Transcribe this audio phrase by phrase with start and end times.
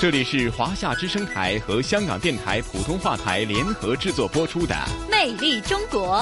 [0.00, 4.74] 这里是华夏之声台和香港电台普通话台联合制作播出的
[5.10, 6.16] 《魅力中国》。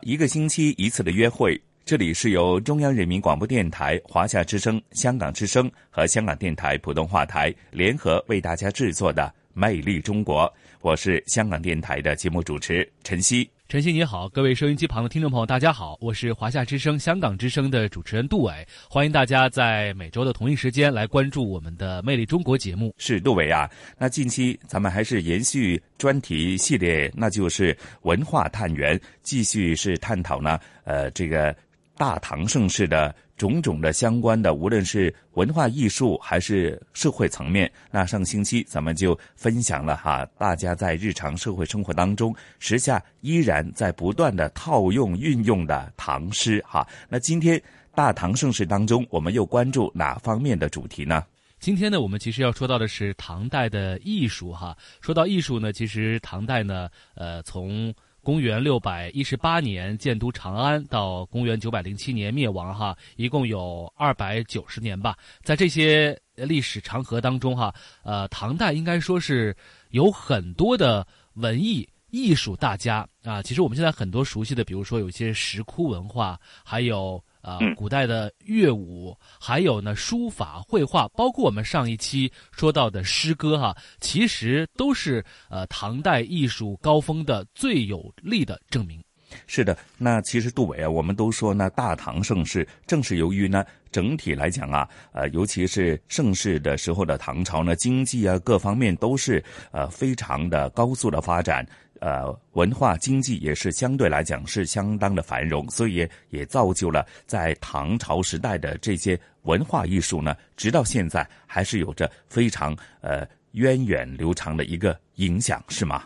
[0.00, 10.46] 一个星期一次的约会，这里是由中央人民广播电台、华夏之声、香港之声和香港电台普通话台联合为大家制作的《魅力中国》。
[10.80, 13.46] 我是香港电台的节目主持陈曦。
[13.74, 22.94] 晨曦你好，各位收音机旁的听众朋友，大家好，我是华夏之声、香港之声的主持人杜伟，欢迎大家在每周的同一时间来关注我们的《魅力中国》节目。
[22.98, 23.68] 是杜伟啊，
[23.98, 31.52] 那近期咱们还是延续专题系列，那就是文化探源，继续是探讨呢，呃，这个
[31.96, 33.12] 大唐盛世的。
[33.36, 46.86] 种种的相关的，无论是文化艺术还是社会层面，那上星期咱们就分享了哈，大家在日常社会生活当中，时下依然在不断的套用运用的唐诗哈。
[47.08, 47.60] 那今天
[47.94, 51.24] 大唐盛世当中，我们又关注哪方面的主题呢？
[51.60, 54.76] 今天呢，我们其实要说到的是唐代的艺术哈。
[55.00, 65.16] 说到艺术呢，其实唐代呢，呃，从公元六百一十八年建都长安，到公元九百零七年灭亡，哈，一共有二百九十年吧。
[65.42, 69.54] 在这些历史长河当中，哈，呃，唐代应该说是
[69.90, 73.42] 有很多的文艺艺术大家啊。
[73.42, 77.22] 其实我们现在很多熟悉的，比如说有些石窟文化，还有。
[77.44, 88.98] 啊，古代的乐舞，还有呢书法、绘画，包括我们上一期说到的诗歌，哈，其实都是呃唐代艺术高峰的最有力的证明。
[89.46, 99.42] 是的，那其实杜伟啊，我们都说呢，大唐盛世正是由于呢整体来讲啊，呃，尤其是盛世的时候的唐朝呢，经济啊各方面都是
[99.72, 101.66] 呃非常的高速的发展。
[102.04, 116.04] 呃，文化经济也是相对来讲是相当的繁荣，所以也造就了在唐朝时代的这些文化艺术呢，直到现在还是有着非常呃源远流长的一个影响，是吗？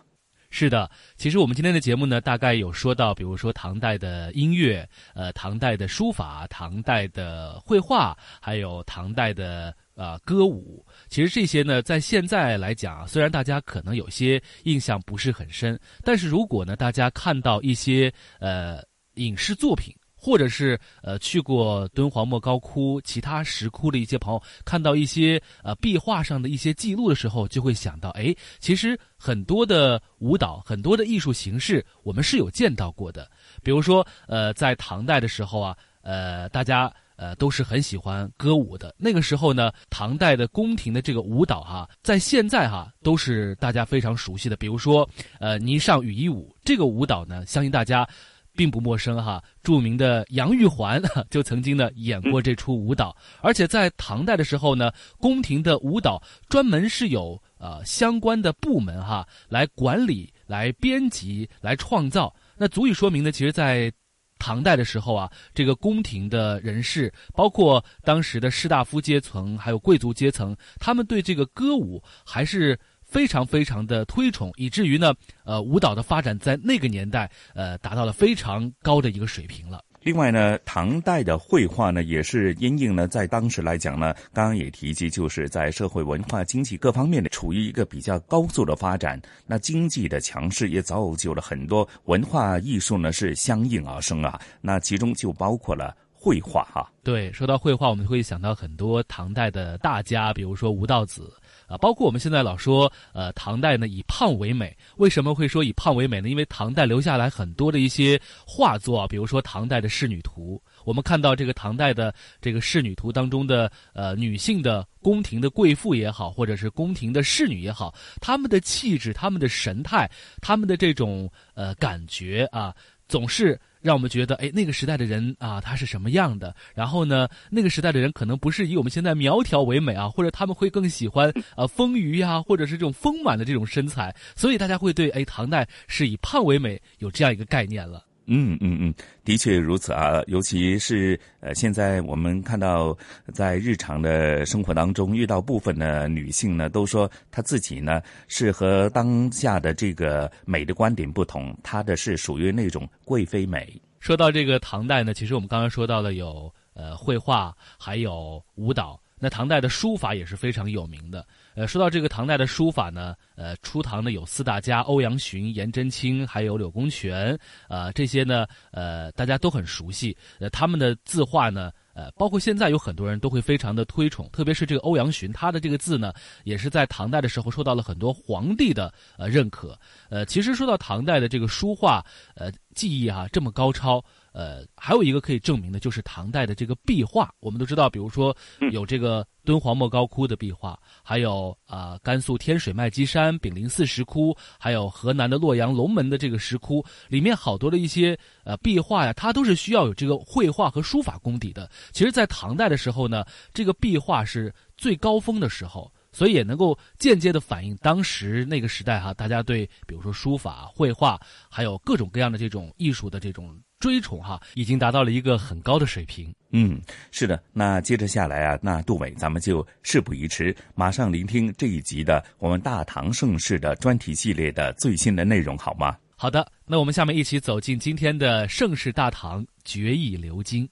[0.51, 9.75] 是的，其实我们今天的节目呢，大概有说到，比如说唐代的音乐，呃，唐代的书法，唐代的绘画，还有唐代的。
[9.99, 18.81] 啊，歌舞其实这些呢，在现在来讲，虽然大家可能有些印象不是很深，但是如果呢，大家看到一些呃
[19.15, 33.29] 影视作品，或者是呃去过敦煌莫高窟、其他石窟的一些朋友，看到一些呃壁画上的一些记录的时候，就会想到，哎，其实很多的舞蹈、很多的艺术形式，我们是有见到过的。
[33.65, 36.95] 比如说，呃，在唐代的时候啊，呃，大家。
[37.19, 38.95] 呃，都是很喜欢歌舞的。
[38.97, 44.57] 那个时候呢，唐代的宫廷的这个舞蹈哈，在现在哈都是大家非常熟悉的。
[44.57, 45.07] 比如说，
[45.41, 48.09] 呃，霓裳羽衣舞这个舞蹈呢，相信大家
[48.55, 49.43] 并不陌生哈。
[49.65, 53.15] 著名的杨玉环就曾经呢演过这出舞蹈。
[53.41, 62.33] 而且在唐代的时候呢，宫廷的舞蹈专门是有呃相关的部门哈来管理、来编辑、来创造。
[62.57, 63.93] 那足以说明呢，其实，在
[64.39, 79.83] 唐代的时候啊，这个宫廷的人士，包括当时的士大夫阶层，还有贵族阶层，他们对这个歌舞还是非常非常的推崇，以至于呢，呃，舞蹈的发展在那个年代，呃，达到了非常高的一个水平了。
[80.09, 89.21] 另外呢，唐代的绘画呢，也是因应呢，在当时来讲呢，刚刚也提及，就是在社会、文化、经济各方面的处于一个比较高速的发展。
[89.47, 94.41] 那经济的强势也造就了很多文化艺术呢，是相应而生啊。
[94.63, 96.91] 那其中就包括了绘画哈。
[97.03, 101.31] 对，说到绘画，我们会想到很多唐代的大家，比如说吴道子。
[101.69, 106.29] 啊，包括我们现在老说，呃，唐代呢以胖为美，为什么会说以胖为美呢？
[106.29, 120.11] 因为唐代留下来很多的一些画作啊，比如说唐代的仕女图，我们看到这个唐代的这个仕女图当中的呃女性的宫廷的贵妇也好，或者是宫廷的侍女也好，她们的气质、她们的神态、
[120.41, 122.75] 她们的这种呃感觉啊，
[123.09, 123.61] 总是。
[123.81, 126.55] 让我们觉得，哎，那个时代的人啊，他是什么样的？
[126.75, 134.15] 然后呢，那个时代的人可能不是以我们现在苗条为美啊，或者他们会更喜欢呃丰腴呀，或者是这种丰满的这种身材。
[134.35, 138.05] 所以大家会对，哎，唐代是以胖为美有这样一个概念了。
[138.29, 138.95] 嗯嗯嗯，
[139.25, 142.97] 的确如此啊，尤其是呃，现在我们看到
[143.33, 153.81] 在日常的生活当中遇到部分的女性呢，都说她自己呢是和当下的这个美的观点不同，她的是属于那种贵妃美。
[153.99, 159.01] 说到这个唐代呢，其实我们刚刚说到了有呃绘画，还有舞蹈。
[159.21, 161.27] 那唐代的书法也是非常有名的。
[161.59, 170.17] 呃，说到这个唐代的书法呢，呃，初唐呢有四大家欧阳询、颜真卿，还有柳公权，啊，这些呢，呃，大家都很熟悉。
[170.39, 176.13] 呃，他们的字画呢，呃，包括现在有很多人都会非常的推崇，特别是这个欧阳询，他的这个字呢，
[176.45, 179.77] 也是在唐代的时候受到了很多皇帝的呃认可。
[180.11, 182.07] 呃，其实说到唐代的这个书画，
[182.37, 184.01] 呃，技艺哈这么高超。
[184.39, 187.29] 呃，还有一个可以证明的，就是唐代的这个壁画。
[187.41, 188.35] 我们都知道，比如说
[188.71, 201.69] 有这个敦煌莫高窟的壁画，还有啊甘肃天水麦积山、炳灵寺石窟，还有河南的洛阳龙门的这个石窟，里面好多的一些呃壁画呀，它都是需要有这个绘画和书法功底的。
[201.91, 205.93] 其实，在唐代的时候呢，这个壁画是最高峰的时候。
[206.11, 211.21] 所以也能够间接的反映当时那个时代哈，大家对比如说书法、绘画，
[211.51, 216.35] 还有各种各样的这种艺术的这种追崇哈，已经达到了一个很高的水平。
[216.51, 216.81] 嗯，
[217.13, 217.41] 是的。
[217.53, 225.97] 那接着下来啊，那杜伟，咱们就事不宜迟，马上聆听这一集的我们大唐盛世的专题系列的最新的内容，好吗？
[226.17, 230.69] 好的，那我们下面一起走进今天的盛世大唐绝艺流金。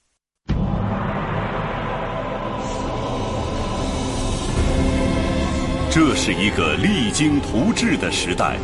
[5.88, 8.58] 这是一个励精图治的时代，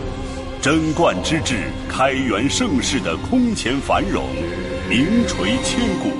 [0.62, 1.56] 贞观之治、
[1.88, 4.22] 开元盛世的空前繁荣，
[4.88, 6.12] 名垂千古。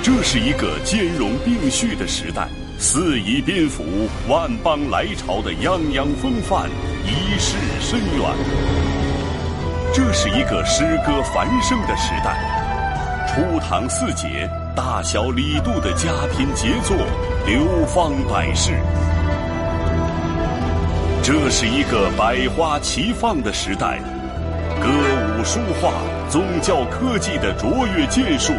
[0.00, 2.46] 这是一个兼容并蓄的时代，
[2.78, 3.82] 四夷宾服、
[4.28, 6.70] 万邦来朝的泱泱风范，
[7.04, 8.30] 一世深远。
[9.92, 12.38] 这是一个诗歌繁盛的时代，
[13.26, 16.96] 初唐四杰、大小李杜的佳品杰作，
[17.44, 18.74] 流芳百世。
[21.28, 23.98] 这是一个百花齐放的时代，
[24.80, 25.92] 歌舞书画、
[26.30, 28.54] 宗教科技的卓越建树，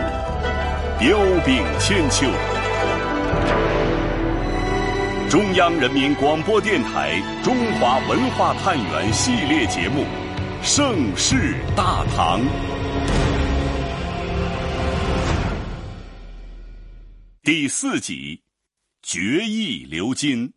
[0.99, 2.27] 彪炳千秋。
[5.31, 10.03] 中央人民广播电台《中华文化探源》系列节目
[10.61, 12.39] 《盛世大唐》
[17.41, 18.43] 第四集：
[19.01, 20.53] 绝艺流金。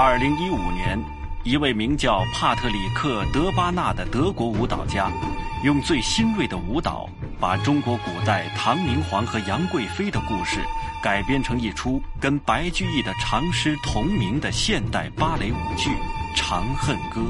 [0.00, 0.96] 二零一五年，
[1.42, 5.10] 一位名叫帕特里克·德巴纳的德国舞蹈家，
[5.64, 7.10] 用最新锐的舞蹈，
[7.40, 10.64] 把中国古代唐明皇和杨贵妃的故事
[11.02, 15.90] 改编成一出跟白居易的长诗同名的现代芭蕾舞剧
[16.36, 17.20] 《长恨歌》。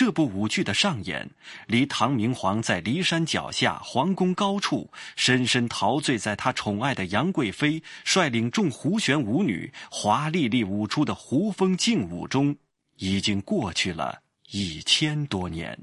[0.00, 1.28] 这部舞剧的上演，
[1.66, 12.56] 离唐明皇在骊山脚下皇宫高处，深深陶醉在他宠爱的杨贵妃率领众胡旋舞女华丽丽舞出的胡风劲舞中，
[12.96, 14.20] 已经过去了
[14.52, 15.78] 一千多年。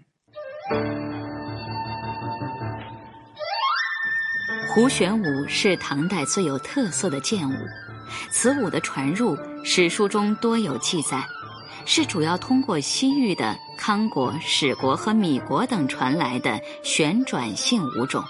[4.74, 7.54] 胡旋舞是唐代最有特色的剑舞，
[8.32, 11.24] 此舞的传入史书中多有记载。
[11.90, 18.22] 是主要通过西域的康国、史国和米国等传来的旋转性舞种。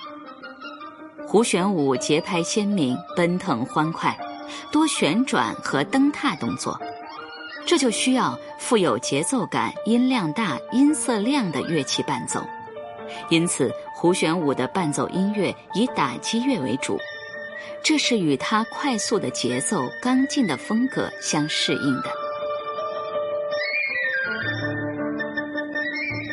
[1.27, 4.15] 胡旋舞节拍鲜明、奔腾欢快，
[4.71, 6.79] 多旋转和蹬踏动作，
[7.65, 12.39] 这就需要富有节奏感、音量大、音色亮的乐器伴奏。
[13.29, 16.99] 因此，胡旋舞的伴奏音乐以打击乐为主，
[17.83, 22.26] 这是与它快速的节奏、刚劲的风格相适应的。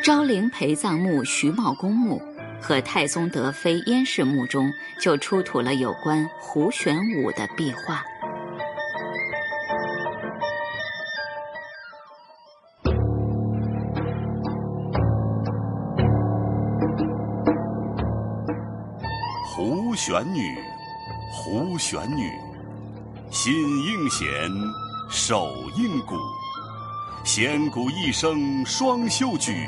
[0.04, 2.20] 昭陵陪葬墓徐茂公墓
[2.60, 4.70] 和太宗德妃燕氏墓中
[5.00, 8.04] 就出土了有关胡旋舞的壁画。
[19.56, 20.58] 胡旋女，
[21.32, 22.30] 胡旋女，
[23.30, 23.54] 心
[23.86, 24.28] 应弦，
[25.08, 26.14] 手应鼓，
[27.24, 29.66] 弦鼓一声双袖举。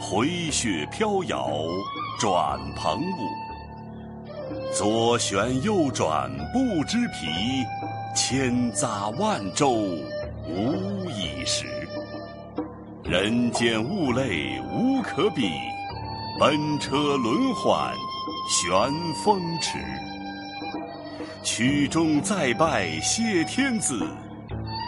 [0.00, 1.50] 回雪飘摇
[2.18, 7.26] 转蓬舞，左旋右转不知疲，
[8.14, 9.70] 千匝万舟
[10.46, 11.66] 无已时。
[13.04, 15.50] 人间物类无可比，
[16.38, 17.92] 奔车轮缓
[18.48, 18.72] 旋
[19.24, 19.78] 风尺。
[21.42, 23.98] 曲终再拜谢天子，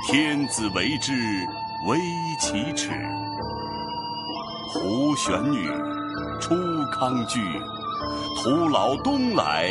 [0.06, 1.12] 天子为之
[1.88, 1.98] 微
[2.38, 2.90] 其耻。
[4.72, 5.68] 胡旋女，
[6.40, 6.54] 出
[6.92, 7.40] 康居，
[8.36, 9.68] 徒劳东来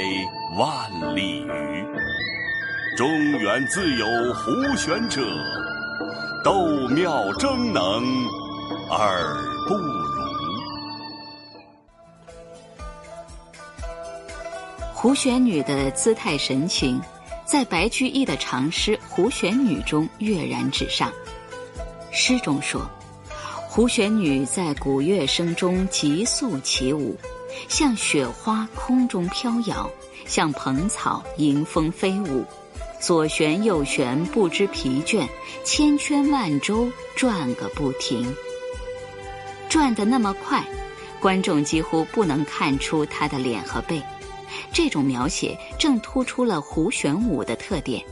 [0.58, 1.86] 万里余。
[2.98, 5.22] 中原自有胡旋者，
[6.44, 7.82] 斗妙争能
[8.92, 9.38] 而
[9.70, 10.10] 不如。
[14.94, 17.02] 胡旋女的姿态神情，
[17.46, 21.10] 在白居易的长诗《胡旋女》中跃然纸上。
[22.12, 22.82] 诗中说
[23.72, 27.16] ：“胡旋女在鼓乐声中急速起舞，
[27.68, 29.88] 像雪花空中飘摇，
[30.26, 32.44] 像蓬草迎风飞舞。”
[33.00, 35.26] 左旋右旋不知疲倦，
[35.64, 38.36] 千圈万周转个不停。
[39.70, 40.66] 转得那么快，
[41.22, 44.02] 观众几乎不能看出他的脸和背。
[44.74, 48.04] 这种描写正突出了胡旋舞的特点。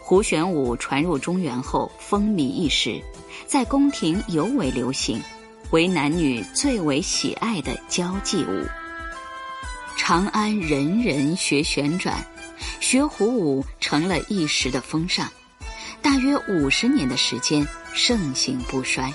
[0.00, 3.00] 胡旋舞传入中原后风靡一时，
[3.54, 5.22] 在宫廷尤为流行，
[5.70, 8.66] 为男女最为喜爱的交际舞。
[9.96, 12.16] 长安人人学旋转。
[12.80, 15.30] 学胡舞成了一时的风尚，
[16.02, 19.14] 大约五十年的时间盛行不衰。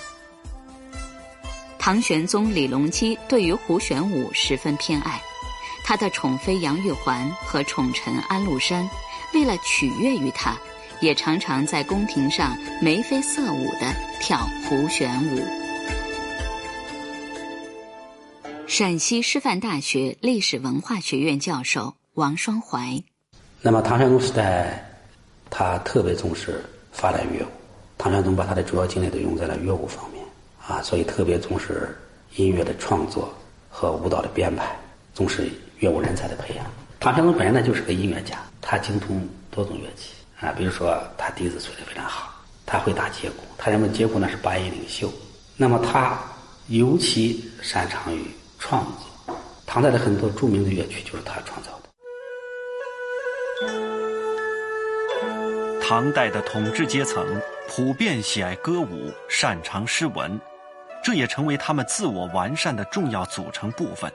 [1.78, 5.22] 唐玄宗李隆基对于胡旋舞十分偏爱，
[5.84, 8.90] 他的宠妃杨玉环和宠臣安禄山
[9.34, 10.58] 为了取悦于他，
[11.02, 15.42] 也常常在宫廷上眉飞色舞的跳胡旋舞。
[18.68, 23.02] 陕西师范大学历史文化学院教授王双怀。
[23.62, 24.88] 那么唐玄宗时代，
[25.50, 27.48] 他特别重视发展乐舞。
[27.98, 30.24] 唐玄宗把他的主要精力都用在了乐舞方面，
[30.66, 31.98] 啊，所以特别重视
[32.36, 33.34] 音乐的创作
[33.70, 34.74] 和舞蹈的编排，
[35.14, 36.66] 重视乐舞人才的培养。
[37.00, 42.34] 唐玄宗本人呢就是个音乐家，他精通多种乐器啊，比如说他笛子吹得非常好，
[42.66, 45.12] 他会打节鼓，他认为节鼓呢是八音领袖。
[45.58, 46.18] 那么他
[46.68, 48.24] 尤其擅长于
[48.58, 48.86] 创
[49.26, 51.90] 作，唐代的很多著名的乐曲就是他创造的。
[55.86, 57.26] 唐代的统治阶层
[57.68, 60.40] 普遍喜爱歌舞，擅长诗文，
[61.04, 64.10] 这也成为他们自我完善的重要组成部分。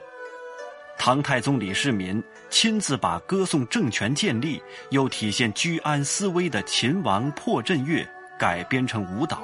[0.97, 8.07] 唐太宗李世民亲自把歌颂政权建立又体现居安思危的秦王破阵乐
[8.39, 9.43] 改编成舞蹈，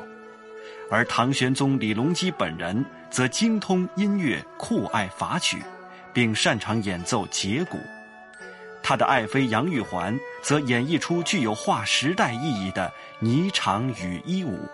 [0.89, 5.61] 而唐玄宗李隆基本人则精通音乐，酷爱法曲，
[6.13, 7.77] 并擅长演奏羯鼓。
[8.81, 12.91] 他的爱妃杨玉环则演绎出具有划时代意义的
[13.21, 14.67] 霓裳羽衣舞，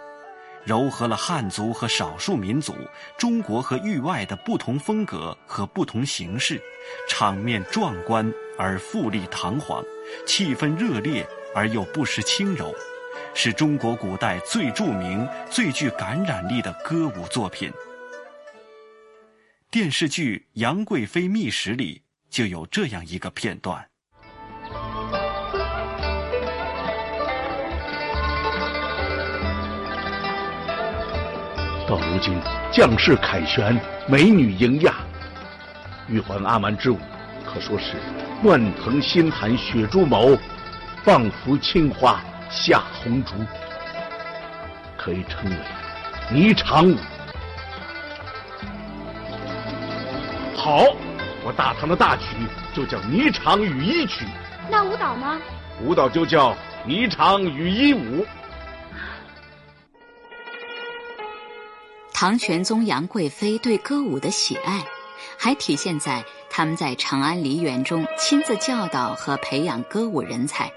[0.67, 2.75] 糅合了汉族和少数民族、
[3.17, 6.61] 中国和域外的不同风格和不同形式，
[7.07, 9.81] 场面壮观而富丽堂皇，
[10.25, 12.75] 气氛热烈而又不失轻柔，
[13.33, 17.71] 是中国古代最著名、最具感染力的歌舞作品。
[19.71, 23.87] 电视剧《杨贵妃秘史》里就有这样一个片段。
[31.87, 32.37] 到如今，
[32.69, 34.95] 将士凯旋，美女迎亚，
[36.09, 36.99] 玉环阿蛮之舞，
[37.45, 37.93] 可说是
[38.43, 40.37] 乱腾星寒雪珠毛，
[41.05, 43.35] 放浮青花下红烛，
[44.97, 45.55] 可以称为
[46.29, 46.97] 霓裳舞。
[50.57, 50.83] 好，
[51.41, 52.35] 我大唐的大曲
[52.73, 54.25] 就叫《霓裳羽衣曲》。
[54.69, 55.39] 那舞蹈呢？
[55.81, 56.51] 舞蹈就叫
[56.85, 58.25] 《霓裳羽衣舞》。
[62.19, 64.83] 唐玄宗杨贵妃对歌舞的喜爱，
[65.37, 70.67] 还体现在他们在长安梨园中亲自教导和培养歌舞人才。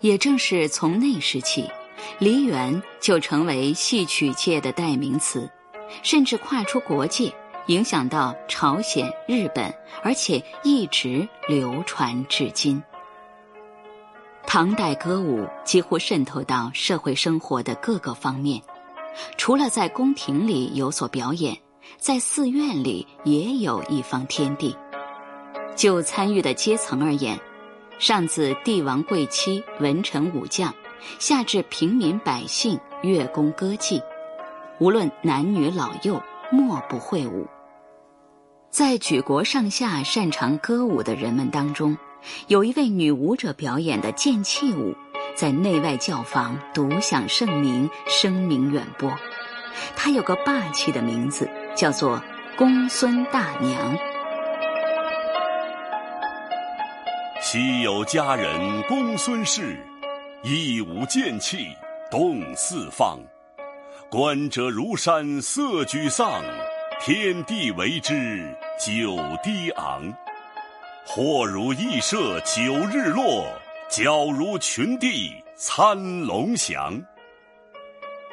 [0.00, 1.70] 也正是从那时起，
[2.18, 5.48] 梨园就成为戏曲界的代名词，
[6.02, 7.32] 甚至跨出国界，
[7.66, 12.82] 影响到朝鲜、日本，而且一直流传至今。
[14.44, 18.60] 唐代歌舞几乎渗透到社会生活的各个方面。
[19.36, 21.56] 除了在宫廷里有所表演，
[21.98, 24.76] 在寺院里也有一方天地。
[25.76, 27.38] 就参与的阶层而言，
[27.98, 30.74] 上自帝王贵戚、文臣武将，
[31.18, 34.02] 下至平民百姓，乐工歌伎，
[34.78, 37.46] 无论男女老幼，莫不会舞。
[38.70, 41.96] 在举国上下擅长歌舞的人们当中，
[42.46, 44.94] 有一位女舞者表演的剑气舞。
[45.40, 49.10] 在内外教坊独享盛名，声名远播。
[49.96, 52.22] 她有个霸气的名字，叫做
[52.58, 53.96] 公孙大娘。
[57.40, 59.82] 昔有佳人公孙氏，
[60.42, 61.68] 一舞剑气
[62.10, 63.18] 动四方。
[64.10, 66.42] 观者如山色沮丧，
[67.00, 70.02] 天地为之久低昂。
[71.06, 72.60] 或如羿射九
[72.92, 73.46] 日落，
[73.90, 77.02] 矫如群帝参龙翔。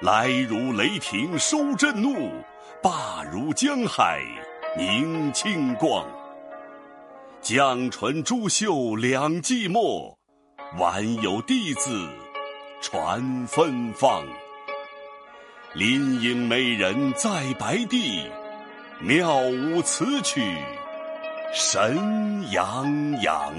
[0.02, 2.30] 来如雷霆收震怒，
[2.80, 4.22] 罢如江海
[4.78, 6.08] 凝清光。
[7.42, 10.14] 江唇珠袖两寂寞，
[10.78, 12.08] 晚有弟子
[12.80, 14.24] 传芬芳。
[15.74, 18.30] 林影美人在白帝，
[19.00, 20.56] 妙舞此曲
[21.52, 23.52] 神洋洋。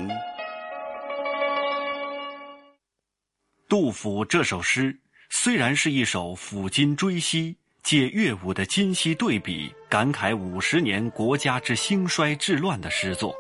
[3.69, 4.97] 杜甫这首诗
[5.29, 13.37] 虽然是一首抚今追昔，借乐舞的今昔对比，感慨五十年国家之兴衰治乱的诗作。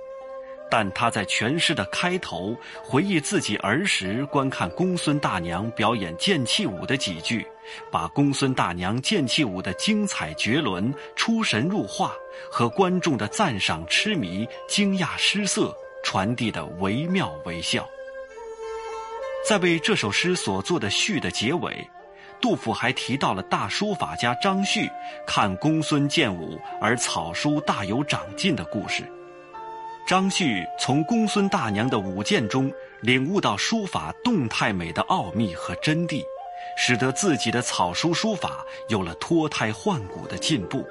[0.70, 2.54] 但他在全诗的开头
[2.84, 7.46] 回忆自己儿时观看公孙大娘表演剑气舞的几句，
[7.90, 12.12] 把公孙大娘剑气舞的精彩绝伦、出神入化
[12.52, 17.88] 和观众的赞赏痴迷、惊讶失色传递的惟妙惟肖。
[19.48, 21.90] 在为这首诗所做的序的结尾，
[22.38, 24.86] 杜甫还提到了大书法家张旭
[25.26, 29.02] 看公孙剑舞而草书大有长进的故事。
[30.06, 36.22] 张旭从公孙大娘的舞剑中领悟到书法动态美的奥秘和真谛，
[36.76, 40.86] 使得自己的草书书法有了脱胎换骨的进步。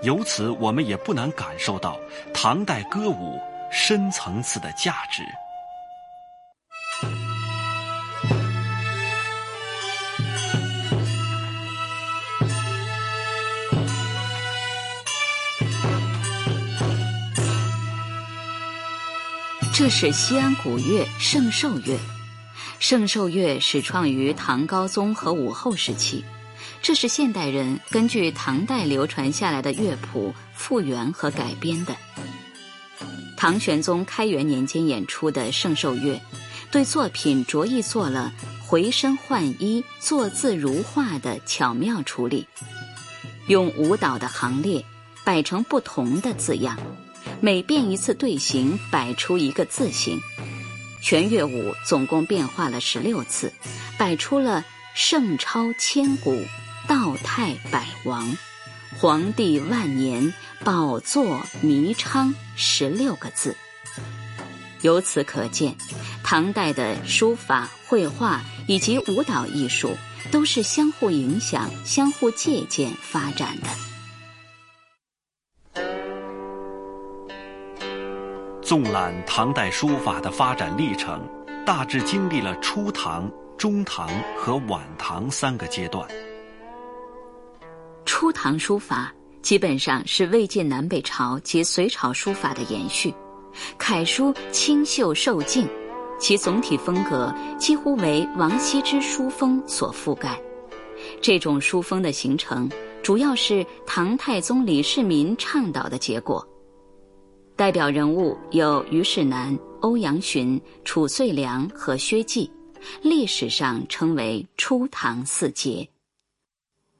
[0.00, 2.00] 由此，我们也不难感受到
[2.32, 3.38] 唐代歌舞
[3.70, 5.22] 深层次的价值。
[19.78, 21.98] 这是西安古乐圣寿乐，
[22.78, 26.24] 圣寿乐始创于唐高宗和武后时期，
[26.80, 31.94] 这是现代人根据唐代流传下来的乐谱复原和改编的。
[33.36, 36.18] 唐玄宗开元年间演出的圣寿乐，
[36.70, 38.32] 对作品着意做了
[38.66, 42.48] 回身换衣、作字如画的巧妙处理，
[43.48, 44.82] 用舞蹈的行列
[45.22, 46.78] 摆成不同的字样。
[47.40, 50.20] 每变一次队形，摆出一个字形。
[51.02, 53.52] 全乐舞总共变化了十六次，
[53.98, 56.42] 摆出了“圣超千古，
[56.88, 58.36] 道泰百王，
[58.98, 60.32] 皇帝万年，
[60.64, 63.54] 宝座弥昌”十六个字。
[64.80, 65.76] 由此可见，
[66.24, 69.96] 唐代的书法、绘画以及舞蹈艺术
[70.30, 73.68] 都是相互影响、相互借鉴发展的。
[78.66, 81.24] 纵览唐代书法的发展历程，
[81.64, 86.04] 大致经历了初唐、中唐和晚唐三个阶段。
[88.04, 93.14] 初唐书法基本上是魏晋南北朝及隋朝书法的延续，
[93.78, 95.68] 楷书清秀受静，
[96.18, 100.36] 其总体风格几乎为王羲之书风所覆盖。
[101.22, 102.68] 这种书风的形成，
[103.00, 106.44] 主要是唐太宗李世民倡导的结果。
[107.56, 112.50] 代表人物有虞世南、欧阳询、褚遂良和薛稷，
[113.00, 115.88] 历史上称为初唐四杰。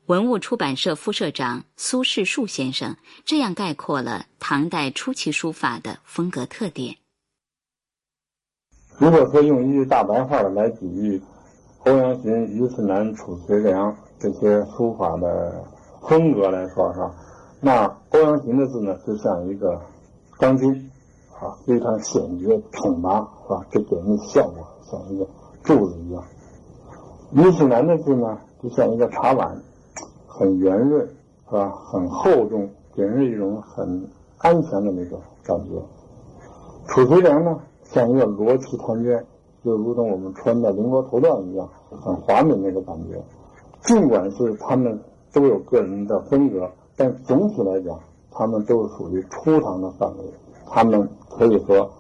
[0.07, 6.97] 文物出版社副社长苏世树先生这样概括了唐代初期书法的风格特点：
[8.97, 11.21] 如果说用一句大白话来比喻
[11.81, 15.63] 欧阳询、虞世南、褚遂良这些书法的
[16.09, 17.15] 风格来说，哈，
[17.61, 19.79] 那欧阳询的字呢，就像一个。
[20.39, 20.91] 钢筋，
[21.41, 23.67] 啊，非常显绝、挺拔，是吧？
[23.71, 25.27] 这给人的效果像一个
[25.63, 26.23] 柱子一样。
[27.31, 29.63] 李子南的字呢，就像一个茶碗，
[30.27, 31.07] 很圆润，
[31.49, 31.71] 是吧？
[31.71, 35.83] 很厚重，给人一种很安全的那个感觉。
[36.87, 39.25] 褚遂良呢，像一个罗绮团绢，
[39.65, 43.23] 就如同我们穿的绫罗绸缎一样，很华美那个感觉。
[43.83, 45.01] 尽管是他们
[45.33, 47.99] 都有个人的风格，但总体来讲。
[48.39, 50.25] 他们都是属于初唐的范围，
[50.67, 51.91] 他们可以说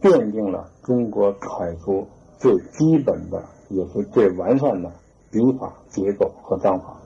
[0.00, 4.90] 奠定了中国楷书最基本的也是最完善的
[5.30, 6.96] 笔法结构和章法。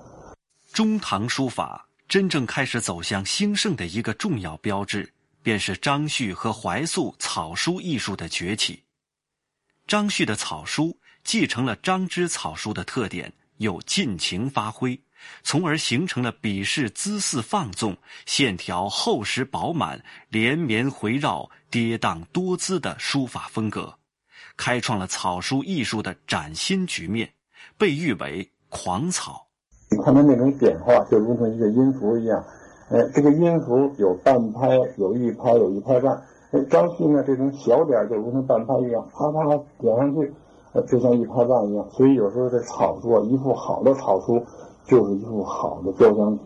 [0.72, 8.82] 中唐书法真正开始走向兴盛的一个重要标志，便是张旭和怀素草书艺术的崛起。
[9.86, 14.98] 张旭的草书继承了张芝草书的特点，又尽情发挥，
[15.42, 23.92] 从而形成了笔势姿势放纵、线条厚实饱满、连绵回绕、跌宕多姿的书法风格，
[24.56, 27.28] 开创了草书艺术的崭新局面，
[27.76, 29.46] 被誉为“狂草”。
[29.90, 32.42] 你看它那种变化，就如同一个音符一样。
[32.90, 36.14] 哎，这个音符有半拍，有一拍，有一拍半。
[36.52, 40.32] 哎，张旭呢，这种小点就如同半拍一样，啪啪啪点上去，
[40.88, 41.90] 就像一拍半一样。
[41.90, 44.44] 所以有时候这草书啊，一幅好的草书。
[44.84, 46.44] 就是一幅好的交响曲。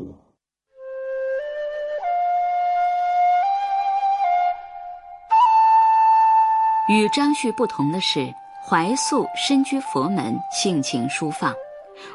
[6.88, 8.33] 与张旭不同的是，
[8.64, 11.53] 怀素身居佛门，性情舒放，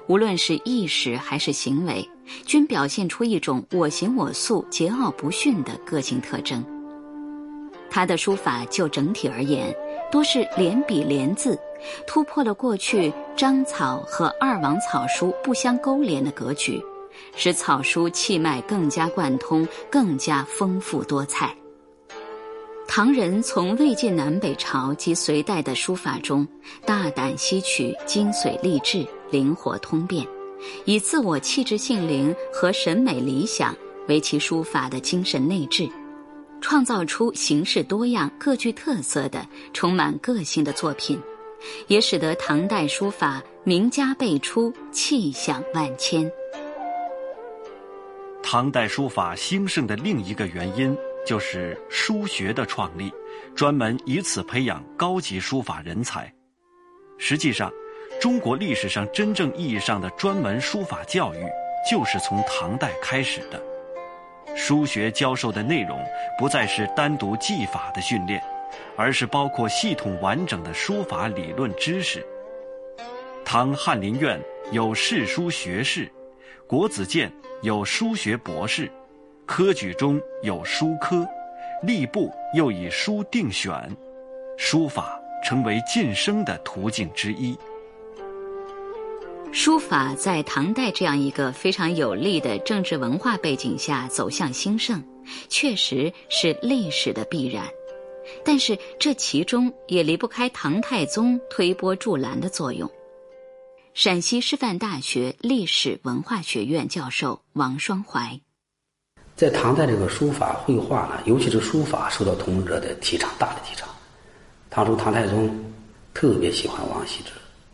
[0.07, 2.10] 无论是意识还是行为，
[2.45, 6.63] 均表现出一种我行我素、桀骜不驯的个性特征。
[7.89, 9.75] 他的书法就整体而言，
[10.12, 11.58] 多是连笔连字。
[12.06, 16.80] 突破了过去章草和二王草书不相勾连的格局，
[17.36, 21.56] 使草书气脉更加贯通，更加丰富多彩。
[22.88, 26.47] 唐人从魏晋南北朝及隋代的书法中，
[26.86, 30.28] 大胆吸取精髓励志、灵活通变，
[30.86, 33.76] 以自我气质性灵和审美理想
[34.08, 35.89] 为其书法的精神内质，
[36.62, 41.19] 创造出形式多样、各具特色的、充满个性的作品。
[41.88, 46.32] 也使得唐代书法名家辈出，气象万千。
[48.41, 53.12] 唐代书法兴盛的另一个原因，就是书学的创立，
[53.56, 56.34] 专门以此培养高级书法人才。
[57.19, 57.71] 实际上，
[58.19, 61.45] 中国历史上真正意义上的专门书法教育，
[61.89, 63.62] 就是从唐代开始的。
[64.55, 65.99] 书学教授的内容，
[66.37, 68.41] 不再是单独技法的训练。
[68.95, 72.25] 而是包括系统完整的书法理论知识。
[73.43, 74.39] 唐翰林院
[74.71, 76.09] 有世书学士，
[76.67, 77.29] 国子监
[77.61, 78.89] 有书学博士，
[79.45, 81.27] 科举中有书科，
[81.83, 83.73] 吏部又以书定选，
[84.57, 87.57] 书法成为晋升的途径之一。
[89.53, 95.03] 书法在唐代这样一个非常有利的政治文化背景下走向兴盛，
[95.49, 97.65] 确实是历史的必然。
[98.45, 102.89] 但是这其中也离不开唐太宗推波助澜的作用。
[103.93, 108.39] 陕西师范大学历史文化学院教授王双怀，
[109.35, 113.89] 在唐代这个书法绘画呢，尤其是书法受到统治者的提倡，大的提倡。
[114.69, 115.53] 唐初唐太宗
[116.13, 117.31] 特别喜欢王羲之，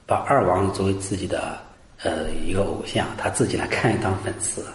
[0.08, 1.56] 把二王作为自己的
[2.04, 4.66] 呃一个偶像，他自己呢看当粉丝。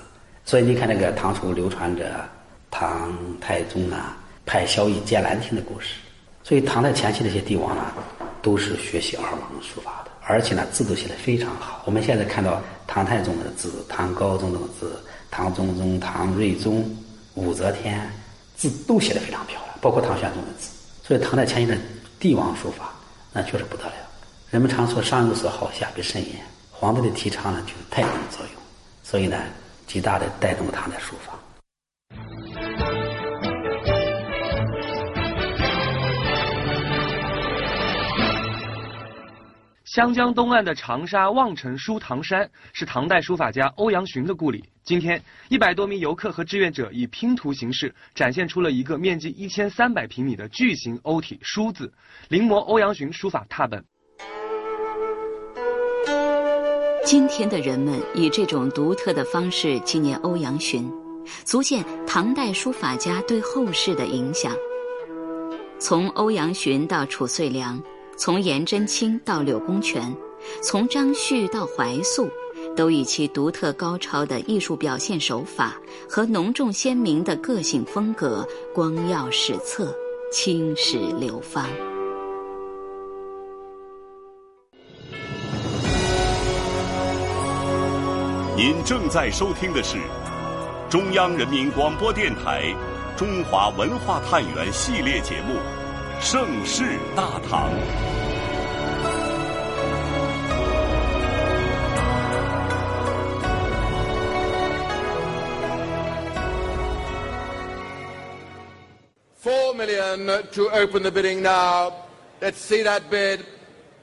[0.45, 2.29] 所以你看那个唐初流传着
[2.71, 4.15] 唐太宗呢。
[4.45, 5.95] 派萧绎见兰亭的故事，
[6.43, 7.95] 所以唐代前期这些帝王呢，
[8.43, 11.81] 都是学习二王书法的，而且呢字都写得非常好。
[11.85, 16.85] 我们现在看到唐太宗的字、唐高宗的字、唐中宗、唐睿宗、
[17.35, 18.11] 武则天
[18.57, 20.71] 字都写得非常漂亮，包括唐玄宗的字。
[21.05, 21.79] 所以唐代前期的
[22.19, 22.93] 帝王书法
[23.33, 23.93] 那确实不得了。
[24.51, 26.37] 人们常说上有所好，下必甚焉。
[26.83, 28.55] 皇帝的提倡呢，就是带动作用，
[29.05, 29.41] 所以呢，
[29.87, 31.39] 极大的带动了唐代书法。
[39.85, 44.69] 湘江东岸的长沙望城书堂山是唐代书法家欧阳询的故里。
[44.83, 51.93] 今天，一百多名游客和志愿者以拼图形式展现出了一个面积一千三百平米的巨型欧体“书”字，
[52.29, 53.85] 临摹欧阳询书法拓本。
[57.05, 60.91] 今天的人们以这种独特的方式纪念欧阳询，
[61.45, 64.55] 足见唐代书法家对后世的影响。
[65.79, 67.83] 从欧阳询到褚遂良。
[68.15, 70.15] 从颜真卿到柳公权，
[70.63, 72.29] 从张旭到怀素，
[72.77, 75.75] 都以其独特高超的艺术表现手法
[76.09, 79.93] 和浓重鲜明的个性风格，光耀史册，
[80.31, 81.67] 青史流芳。
[88.55, 89.97] 您正在收听的是
[90.91, 92.65] 中央人民广播电台
[93.19, 95.57] 《中华文化探源》系列节目。
[96.21, 96.85] 盛世
[97.17, 97.71] 大唐。
[109.43, 111.93] Four million to open the bidding now.
[112.41, 113.41] Let's see that bid.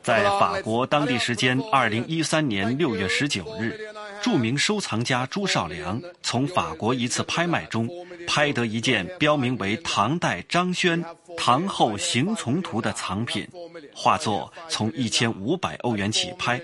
[0.01, 3.79] 在法国当地时间二零一三年六月十九日，
[4.21, 7.89] 著名收藏家朱绍良从法国一次拍卖中
[8.27, 11.03] 拍得一件标明为唐代张轩。
[11.37, 13.47] 唐后行从图的藏品，
[13.95, 16.59] 画作从一千五百欧元起拍，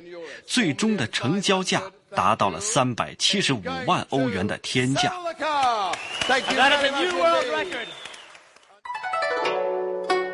[0.45, 1.81] 最终的成交价
[2.13, 5.13] 达到了三百七十五万欧元的天价。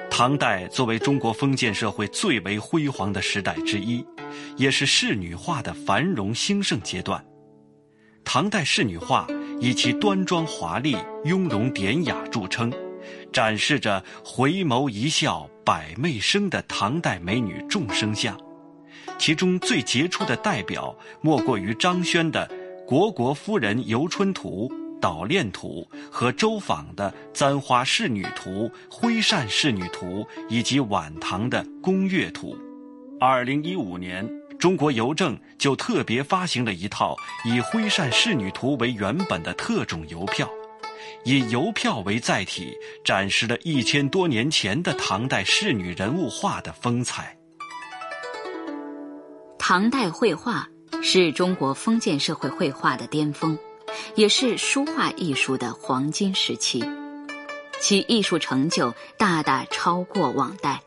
[0.10, 4.04] 唐代作为中国封建社会最为辉煌的时代之一，
[4.58, 7.24] 也是仕女画的繁荣兴盛阶段。
[8.24, 9.28] 唐代仕女画
[9.60, 12.72] 以其端庄华丽、雍容典雅著称，
[13.34, 18.40] 展示着回眸一笑百媚生的唐代美女众生相。
[19.18, 22.48] 其中最杰出的代表，莫过于张轩的
[22.88, 24.70] 《虢国夫人游春图》。
[25.02, 32.56] 捣练图和周昉的《簪花仕女图》《挥扇仕女图》以及晚唐的《宫乐图》。
[33.20, 34.24] 二零一五年，
[34.62, 40.48] 中国邮政就特别发行了一套以《徽扇仕女图》为原本的特种邮票，
[41.26, 47.36] 以邮票为载体，展示了一千多年前的唐代仕女人物画的风采。
[49.58, 50.70] 唐代绘画
[51.02, 53.58] 是中国封建社会绘画的巅峰。
[54.14, 56.84] 也是书画艺术的黄金时期，
[57.80, 60.82] 其艺术成就大大超过往代。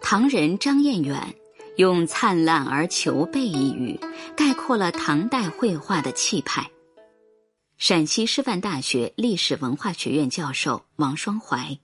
[0.00, 1.34] 唐人张彦远
[1.82, 3.98] 用“灿烂而求备”一语
[4.36, 6.70] 概括了唐代绘画的气派。
[7.76, 11.76] 陕西师范大学历史文化学院教授王双怀，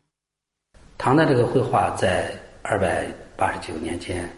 [0.99, 2.33] 唐代这个绘画在
[2.63, 4.33] 二百八十九年间，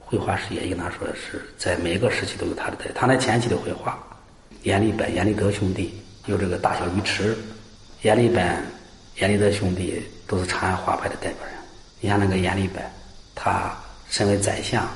[0.00, 4.02] 绘画事业应当说是在每个时期都有它的在唐代前期的绘画。
[4.62, 5.92] 阎立本、阎立德兄弟
[6.24, 7.36] 有这个大小鱼池，
[8.00, 8.64] 阎立本、
[9.20, 11.54] 阎立德兄弟都是长安画派的代表人。
[12.00, 12.82] 你像那个阎立本，
[13.34, 13.76] 他
[14.12, 14.86] 身为宰相，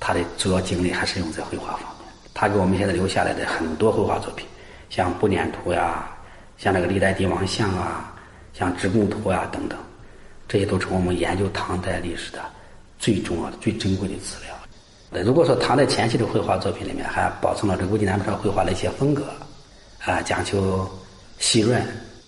[0.00, 2.12] 他的主要精力还是用在绘画方面。
[2.34, 4.44] 他给我们现在留下来的很多绘画作品，
[4.90, 6.04] 像《步辇图》呀，
[6.58, 8.12] 像那个历代帝王像啊，
[8.52, 9.78] 像《职贡图》呀等等，
[10.48, 12.40] 这些都是我们研究唐代历史的
[12.98, 14.52] 最重要的、最珍贵的资料。
[15.12, 19.26] 那如果说唐代前期的绘画作品里面还保存了这魏晋南北朝绘画的一些风格，
[20.04, 20.90] 啊，讲究
[21.38, 21.80] 细润，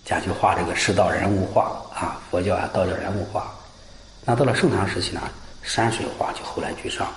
[0.04, 3.52] 讲究画这个世道人物画啊，佛教啊、道教人物画，
[4.24, 5.20] 那到了盛唐时期呢，
[5.68, 7.08] 山水画就后来居上，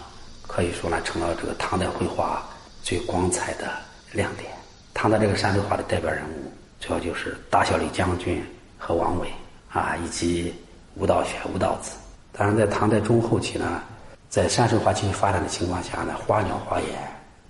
[0.45, 2.45] 可以说呢成了这个唐代绘画
[2.83, 3.71] 最光彩的
[4.11, 4.51] 亮点。
[4.93, 8.45] 唐代这个山水画的代表人物，主要就是大小李将军
[8.77, 9.27] 和王维
[9.71, 10.53] 啊，以及
[10.95, 11.91] 吴道玄、吴道子。
[12.33, 13.81] 当然，在唐代中后期呢。
[14.29, 16.87] 在山水画继续发展的情况下呢，花鸟画也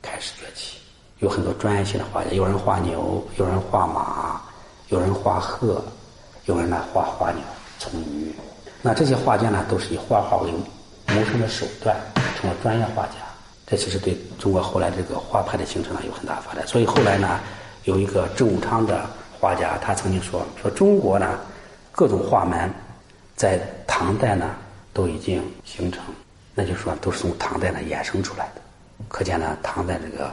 [0.02, 0.78] 开始崛起，
[1.20, 4.42] 有很多专业性的画家，有人画牛，有人画马，
[4.90, 5.84] 有人画鹤，
[6.46, 7.44] 有人呢画花鸟
[7.78, 8.34] 虫鱼。
[8.82, 10.52] 那这些画家呢，都是以画画为
[11.13, 11.95] 谋生的手段，
[12.39, 13.13] 成了专业画家。
[13.67, 16.65] 这其实对中国后来这个画派的形成呢有很大发展。
[16.67, 17.39] 所以后来呢，
[17.84, 21.39] 有一个郑武昌的画家，他曾经说：“说中国呢，
[21.91, 22.69] 各种画门
[23.36, 24.50] 在唐代呢
[24.93, 26.04] 都已经形成。”
[26.54, 28.62] 那就是说，都是从唐代呢衍生出来的。
[29.08, 30.30] 可见呢，唐代这个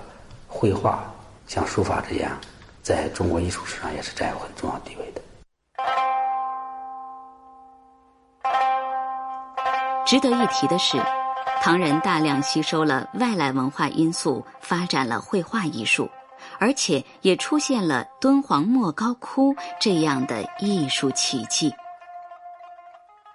[0.49, 1.09] 绘画
[1.47, 2.33] 像书法这样，
[2.83, 5.21] 在中国艺术史上也是占有很重要地位的。
[10.09, 10.97] 值得一提的是，
[11.61, 16.11] 唐人大量吸收了外来文化因素，发展了绘画艺术，
[16.59, 21.71] 而且也出现了敦煌莫高窟这样的艺术奇迹。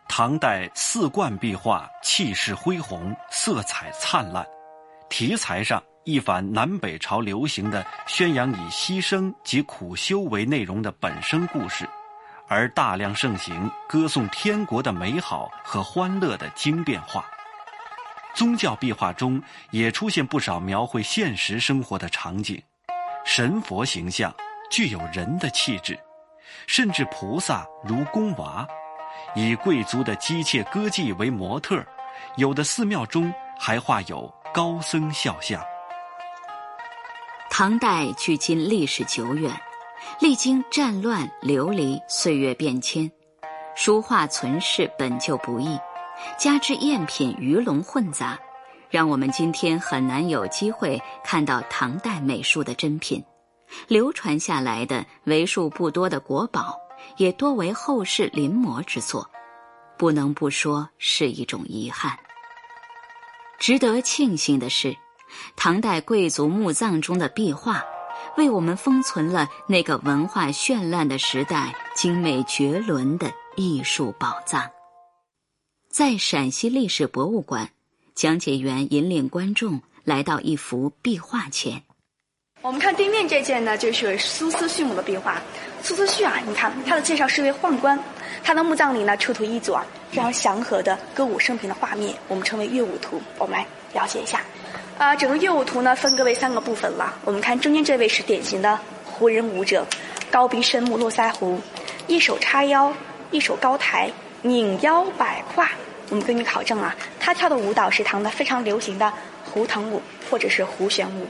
[0.10, 4.44] 唐代四冠壁画气势恢宏，色彩灿烂，
[5.10, 11.88] 题材上一反南北朝流行的宣扬以牺牲及苦修为内容的本身故事，
[12.48, 17.26] 而大量盛行歌颂天国的美好和欢乐的经变画。
[18.36, 22.62] 宗教壁画中也出现不少描绘现实生活的场景，
[23.26, 24.34] 神佛形象
[24.72, 26.00] 具有人的气质，
[26.66, 28.68] 甚至菩萨如宫娃。
[29.36, 31.84] 以贵族的姬妾歌妓为模特，
[32.36, 35.64] 有的寺庙中还画有高僧肖像。
[37.50, 39.52] 唐代距今历史久远，
[40.20, 43.12] 历经战乱流离，岁月变迁，
[43.76, 45.78] 书画存世本就不易，
[46.38, 48.40] 加之赝品鱼龙混杂，
[48.90, 53.24] 让我们今天很难有机会看到唐代美术的真品。
[53.88, 56.78] 流传下来的为数不多的国宝。
[57.18, 59.30] 也多为后世临摹之作，
[59.98, 62.18] 不能不说是一种遗憾。
[63.60, 64.96] 值得庆幸的是，
[65.58, 67.84] 唐代贵族墓葬中的壁画，
[68.38, 74.70] 为我们封存了那个文化绚烂的时代精美绝伦的艺术宝藏。
[75.90, 77.70] 在陕西历史博物馆，
[78.16, 81.84] 讲解员引领观众来到一幅壁画前。
[82.62, 85.40] 我们看对面这件呢，就是苏思绪墓的壁画。
[85.84, 88.00] 苏思绪啊，你看他的介绍是位宦官，
[88.42, 93.22] 他的墓葬里呢出土一组啊非常祥和的歌舞升平的画面，我们称为乐舞图。
[93.38, 94.42] 我们来了解一下。
[94.98, 97.14] 啊，整个乐舞图呢分割为三个部分了。
[97.26, 99.86] 我们看中间这位是典型的胡人舞者，
[100.32, 101.60] 高鼻深目，络腮胡，
[102.08, 102.94] 一手叉腰，
[103.32, 104.10] 一手高抬，
[104.44, 105.68] 拧腰摆胯。
[106.10, 109.12] 我们根据考证啊，他跳的舞蹈是唐代非常流行的
[109.44, 111.28] 胡腾舞或者是胡旋舞。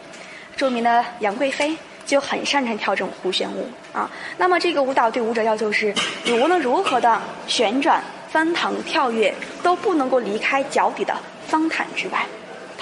[0.56, 4.12] 著名的杨贵妃就很擅长跳这种胡旋舞啊。
[4.38, 5.94] 那么这个舞蹈对舞者要求是，
[6.26, 11.16] 你无论如何的旋转、翻腾、跳跃，都不能够离开脚底的
[11.48, 12.26] 方毯之外。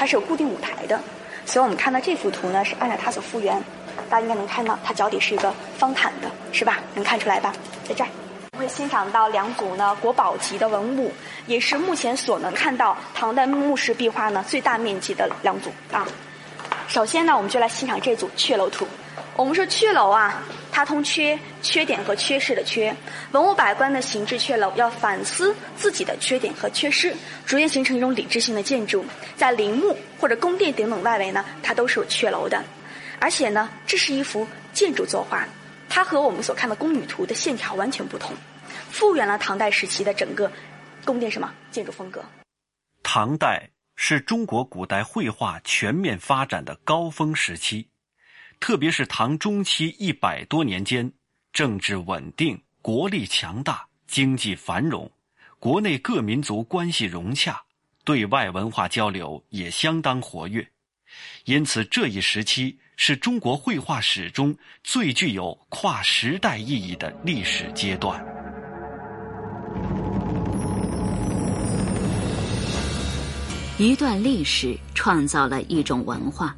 [0.02, 1.00] 它是有固定舞台的，
[1.46, 3.64] 所以我们看到这幅图呢是按照它所复原，
[4.10, 6.80] 大家应该能看到它脚底是一个方毯的，是吧？
[6.96, 7.54] 能看出来吧？
[7.88, 8.10] 在这儿
[8.58, 11.14] 会欣赏到两组呢国宝级的文物，
[11.46, 16.08] 也是目前所能看到唐代墓室壁画呢最大面积的两组啊。
[16.88, 18.88] 首先呢，我们就来欣赏这组阙楼图。
[19.38, 22.96] 我们说阙楼啊，它通缺、缺点和缺失的缺。
[23.32, 27.16] 文物百官的形制阙楼要反思自己的缺点和缺失，
[27.46, 29.04] 逐渐形成一种理智性的建筑。
[29.36, 32.62] 在陵墓或者宫殿等等外围呢，它都是有阙楼的。
[33.20, 35.48] 而且呢，这是一幅建筑作画，
[35.90, 38.36] 它和我们所看的宫女图的线条完全不同，
[38.90, 40.52] 复原了唐代时期的整个
[41.06, 42.24] 宫殿什么建筑风格。
[43.02, 47.88] 唐代是中国古代绘画全面发展的高峰时期。
[48.62, 51.12] 特别是唐中期一百多年间，
[51.52, 55.12] 政治稳定，国力强大，经济繁荣，
[55.58, 57.60] 国内各民族关系融洽，
[58.06, 60.66] 对外文化交流也相当活跃，
[61.46, 68.24] 因此这一时期是中国绘画史中最具有跨时代意义的历史阶段。
[73.80, 76.56] 一段历史创造了一种文化。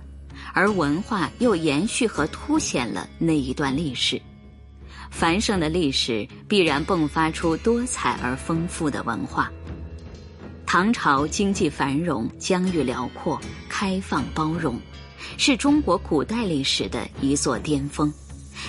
[0.54, 4.22] 而文化又延续和凸显了那一段历史，
[5.10, 9.52] 繁盛的历史必然迸发出多彩而丰富的文化。
[10.66, 14.80] 唐朝经济繁荣、疆域辽阔、开放包容，
[15.38, 18.14] 是中国古代历史的一座巅峰。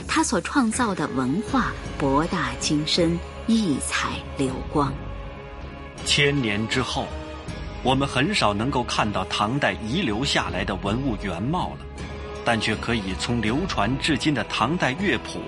[0.08, 4.92] 它所创造的文化博大精深、异彩流光。
[6.06, 7.06] 千年之后。
[7.84, 11.80] 我们很少能够看到唐代遗留下来的文物原貌了，
[12.42, 15.38] 但却可以从流传至今的唐代乐谱、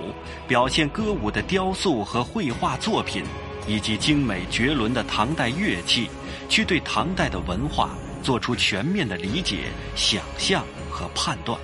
[0.46, 3.25] 表现歌舞的雕塑和绘画作品，
[3.66, 6.11] 以及精美绝伦的唐代乐器，
[6.46, 11.59] 去对唐代的文化做出全面的理解、想象和判断。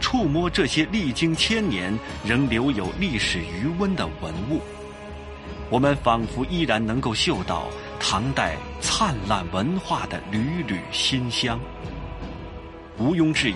[0.00, 4.62] 触摸这些历经千年仍留有历史余温的文物，
[5.68, 7.66] 我们仿佛依然能够嗅到。
[8.04, 11.58] 唐代灿烂文化的缕缕馨香，
[12.98, 13.54] 毋庸置疑，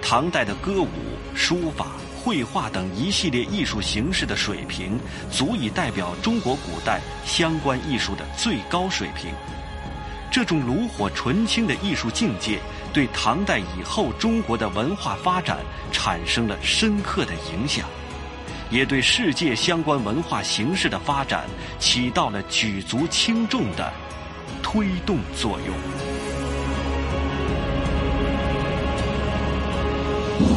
[0.00, 0.88] 唐代的歌舞、
[1.34, 1.88] 书法、
[2.22, 4.98] 绘画等一系列艺术形式的水平，
[5.32, 9.30] 足以代表中国古代相关艺术的最高水平。
[10.30, 12.60] 这种炉火纯青的艺术境界，
[12.92, 15.58] 对唐代以后中国的文化发展
[15.90, 17.84] 产生了深刻的影响。
[18.70, 21.44] 也对世界相关文化形式的发展
[21.78, 23.92] 起到了举足轻重的
[24.62, 25.74] 推动作用。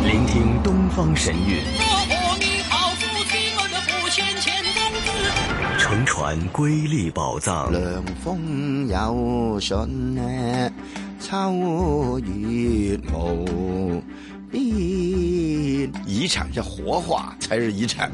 [0.06, 1.64] 聆听东方神韵，
[5.78, 7.72] 乘船瑰丽宝藏。
[7.72, 10.72] 凉风有信呢，
[11.20, 14.04] 秋月无
[14.52, 14.64] 边。
[16.06, 18.12] 遗产叫活化才是遗产。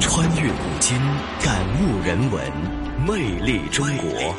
[0.00, 0.98] 穿越古今，
[1.42, 2.42] 感悟人文，
[3.06, 4.34] 魅力中国。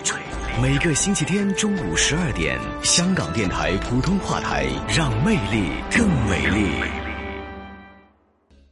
[0.62, 6.70] 每个星期天中午十二点，香港电台普通话台，让魅力更美丽。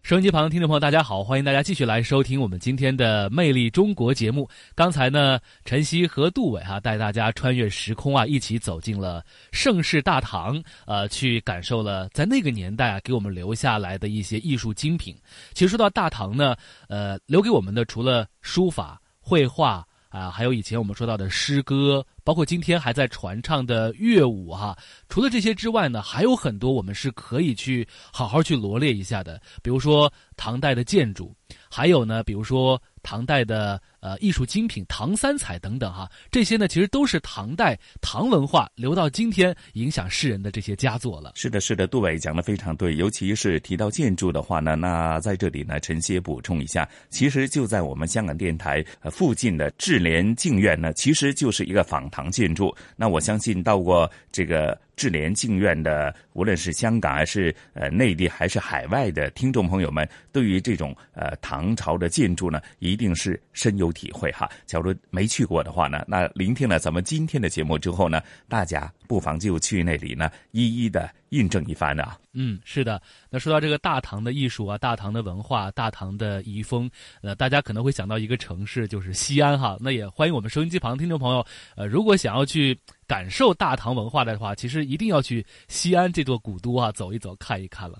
[0.01, 4.47] 收音机旁听众朋友，大家好，欢迎大家继续来收听我们今天的《魅力中国》节目。
[4.75, 15.13] 刚才呢，晨曦和杜伟哈带大家穿越时空啊，一起走进了盛世大唐，呃，去感受了在那个年代啊给我们留下来的一些艺术精品。
[15.51, 16.55] 其实说到大唐呢，
[16.87, 19.85] 呃，留给我们的除了书法、绘画。
[20.13, 24.77] 啊，还有以前我们说到的诗歌，包括今天还在传唱的乐舞哈。
[25.09, 29.41] 除了这些之外呢，还有很多我们是可以去好好去罗列一下的。
[29.63, 31.35] 比如说唐代的建筑，
[31.67, 36.11] 还有呢，比如说唐代的呃艺术精品唐三彩等等哈。
[36.29, 41.31] 这些呢，其实都是唐代唐文化留到今天影响世人的这些佳作了。
[41.35, 42.97] 是的，是的，杜伟讲的非常对。
[42.97, 52.75] 尤其是提到建筑的话呢，那在这里呢，陈曦补充一下，其实就在我们香港电台附近的智联静院呢，其实就是一个仿唐建筑。
[52.97, 64.49] 那我相信到过这个智联静院的，无论是香港还是呃内地还是海外的听众朋友们，对于这种呃唐朝的建筑呢，一定是深有体会哈。
[64.65, 72.17] 假如没去过的话呢，那聆听了咱们今天的节目之后呢，大家不妨就去那里呢，一一的印证一番啊。
[72.33, 72.99] 嗯，是的。
[73.29, 76.89] 那说到这个大唐的艺术啊，大唐的文化，大唐的遗风，
[77.21, 79.77] 呃，大家可能会想到一个城市，就是西安哈。
[79.79, 82.75] 那也欢迎我们收音机旁听众朋友，呃，如果想要去
[83.05, 87.99] 感受大唐文化的话，其实一定要去西安这座古都啊，走一走，看一看了。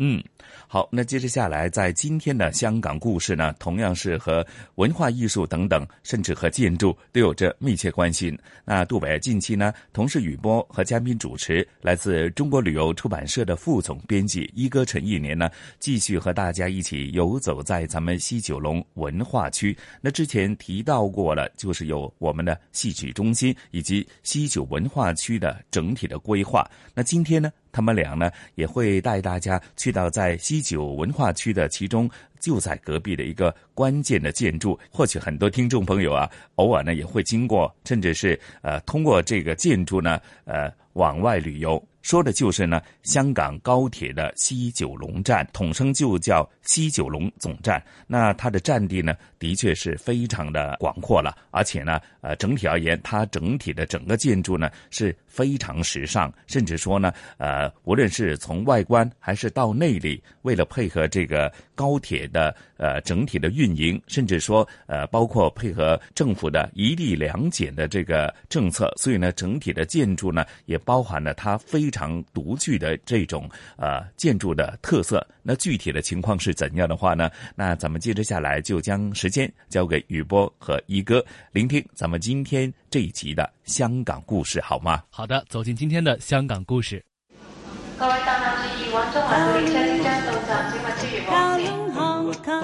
[0.00, 0.22] 嗯，
[0.68, 4.46] 好，那接着下来，在今天的香港故事呢，同样是和
[4.76, 8.38] 文化艺术等等，甚至和建筑都有着密切关系。
[8.64, 19.76] 那杜伟近期呢，同时雨波和嘉宾主持，来自中国旅游出版社的副总编辑一哥陈一年呢，继续和大家一起游走在咱们西九龙文化区。
[20.00, 26.64] 那之前提到过了，就是有我们的戏曲中心以及西九文化区的整体的规划。
[26.94, 27.50] 那今天呢？
[27.78, 32.10] 他们俩呢也会带大家去到在西九文化区的其中
[32.40, 41.80] 就在隔壁的一个关键的建筑，或许很多听众朋友啊，偶尔呢也会经过，甚至是呃通过这个建筑呢呃往外旅游。
[42.08, 47.84] 说的就是呢，香港高铁的西九龙站，统称就叫西九龙总站。
[48.06, 71.97] 那它的占地呢，的确是非常的广阔了，而且呢，呃，整体而言，它整体的整个建筑呢是非常时尚，甚至说呢，呃，无论是从外观还是到内里，为了配合这个高铁的呃整体的运营，甚至说呃，包括配合政府的一地两检的这个政策，所以呢，整体的建筑呢也包含了它非常。
[71.98, 77.28] 常独具的这种呃建筑的特色，那具体的情况是怎样的话呢？
[77.56, 85.02] 那咱们接着下来就将时间交给雨波和一哥，聆听咱们今天这一集的香港故事，好吗？
[85.10, 87.04] 好的，走进今天的香港故事。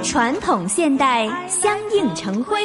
[0.05, 2.59] 传统现代相映成辉。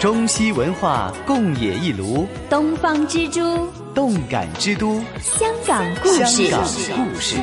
[0.00, 6.24] 中西文化共冶一炉，东方之珠，动感之都，香港故事。
[6.48, 7.36] 香港故事，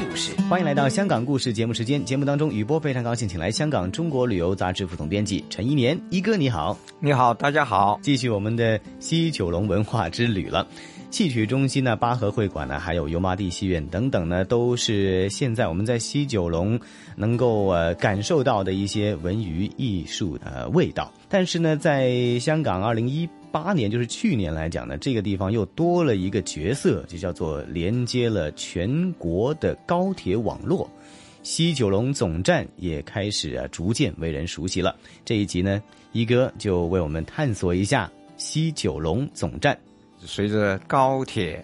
[0.50, 2.04] 欢迎来到香港故事节目时间。
[2.04, 10.66] 节目当中，雨波非常高兴，请来香港中国旅游杂志副总编辑陈一年一哥，你好，你好，大家好，继续我们的西九龙文化之旅了。
[11.10, 16.80] 戏曲中心呢，八和会馆呢，还有油麻地戏院等等呢，都是现在我们在西九龙
[17.16, 21.12] 能够呃感受到的一些文娱艺术的味道。
[21.30, 30.88] 但是呢，在香港二零一八年，就是去年来讲呢，这个地方又多了一个角色，就叫做连接了全国的高铁网络，
[31.42, 34.96] 西九龙总站也开始啊逐渐为人熟悉了。
[35.24, 35.82] 这一集呢，
[36.12, 39.76] 一哥就为我们探索一下西九龙总站。
[40.20, 41.64] 随着高铁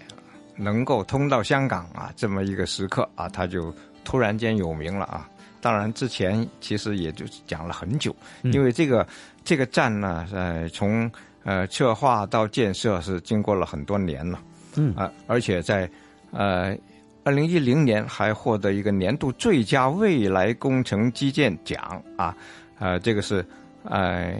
[0.56, 3.74] 能够通到香港啊，这么一个时刻啊，它就
[4.04, 5.30] 突然间有名了啊。
[5.60, 9.08] 当然之前其实也就讲了很久，因为这个
[9.44, 11.10] 这个站呢，呃，从
[11.44, 14.40] 呃策划到建设是经过了很多年了，
[14.76, 15.90] 嗯啊，而且在
[16.32, 16.76] 呃
[17.24, 22.36] 二零一零年还获得一个年度最佳未来工程基建奖啊，
[22.78, 23.46] 呃，这个是
[23.84, 24.34] 呃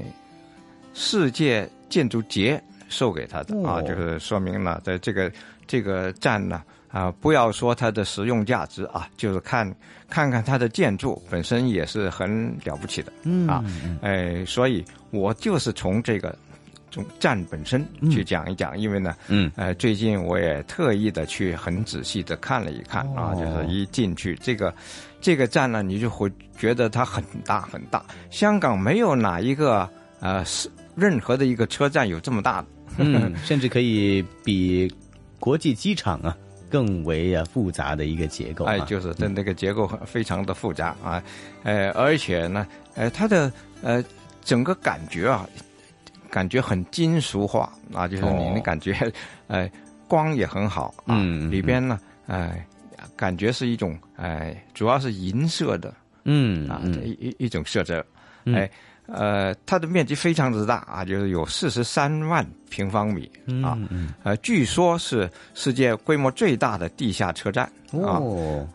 [0.94, 2.62] 世界建筑节。
[2.94, 3.68] 授给他的。
[3.68, 5.32] 啊，就是说明了，在这个
[5.66, 9.70] 这个站呢啊，不要说它的实用价值啊，就是看
[10.08, 13.12] 看看它的建筑本身也是很了不起的。
[13.48, 13.64] 啊，
[14.02, 16.36] 哎，所以我就是从这个
[16.92, 24.72] 从站本身去讲一讲，因为呢，嗯，呃，最近我也特意的去很仔细的看了一看啊，就是一进去这个
[25.20, 29.90] 这个站呢，你就会觉得它很大很大，香港没有哪一个
[30.20, 32.68] 呃是任何的一个车站有这么大的。
[32.98, 34.92] 嗯，甚至可以比
[35.40, 36.36] 国际机场啊
[36.70, 38.66] 更为啊复杂的一个结构。
[38.66, 41.24] 哎，就是它那个结构非常的复杂啊，
[41.64, 42.66] 呃，而且呢，
[42.96, 44.04] 呃，它的呃
[44.44, 45.48] 整个感觉啊，
[46.30, 48.96] 感觉很金属化啊，就是你的感觉，
[49.48, 49.70] 呃，
[50.08, 51.16] 光也很好啊，
[51.50, 52.66] 里边呢，哎，
[53.16, 55.94] 感觉是一种哎，主要是银色的，
[56.26, 58.04] 嗯啊，一一一种色泽，
[58.46, 58.70] 哎。
[59.06, 63.30] 呃，它的面积非常之大啊，就是有四十三万平方米
[63.62, 63.78] 啊，
[64.24, 68.24] 呃，据说是世界规模最大的地下车站啊。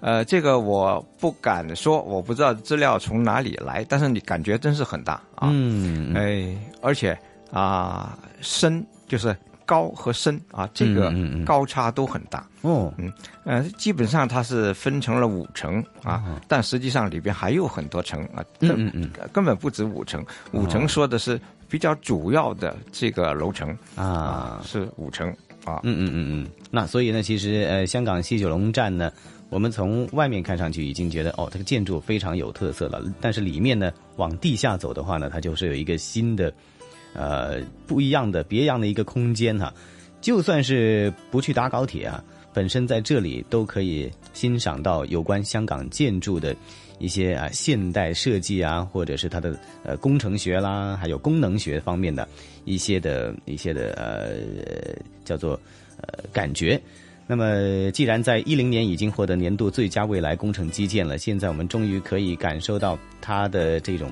[0.03, 5.49] 呃，这个我不敢说，我不知道资料从哪里来，但是你感觉真是很大啊。
[5.51, 7.19] 嗯，哎，而且
[7.51, 9.35] 啊，深就是。
[9.69, 11.13] 高和深啊，这个
[11.45, 12.91] 高差都很大哦。
[12.97, 13.13] 嗯，
[13.45, 20.25] 呃，基本上它是分成了五层啊，但实际上里边还有很多层啊，嗯嗯，根本不止五层。
[20.53, 21.39] 五层说的是
[21.69, 25.29] 比较主要的这个楼层啊，是五层
[25.67, 25.81] 啊。
[25.83, 26.49] 嗯嗯嗯嗯。
[26.71, 29.13] 那所以呢，其实呃，香港西九龙站呢，
[29.51, 33.03] 我们从外面看上去已经觉得哦，这个建筑非常有特色了。
[33.21, 36.51] 但是里面呢，往地下走的话呢，它就是有一个新的，
[37.19, 39.75] 呃，不一样的、别样的一个空间哈。
[40.21, 42.23] 就算是不去搭高铁啊，
[42.55, 46.55] 本身在这里都可以欣赏到有关香港建筑的
[46.99, 52.29] 一些啊现代设计啊，或者是它的呃工程学啦，还有功能学方面的
[52.65, 55.59] 一些的一些的呃叫做
[56.01, 56.81] 呃感觉。
[57.27, 64.11] 那么，既然在一零年已经获得年度最佳未来工程基建了，现在我们终于可以感受到它的这种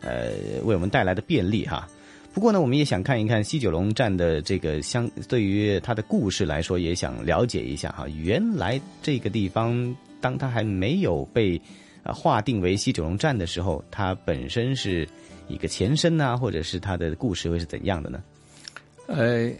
[0.00, 0.32] 呃
[0.64, 1.88] 为我们带来的便利哈。
[2.36, 8.06] 不过呢，我们也想看一看西九龙站的这个相对于它的故事来说，也想了解一下哈。
[8.08, 11.58] 原来这个地方，当它还没有被
[12.02, 15.08] 啊划定为西九龙站的时候，它本身是
[15.48, 18.22] 一个前身啊，或者是它的故事会是怎样的呢？
[19.06, 19.50] 呃，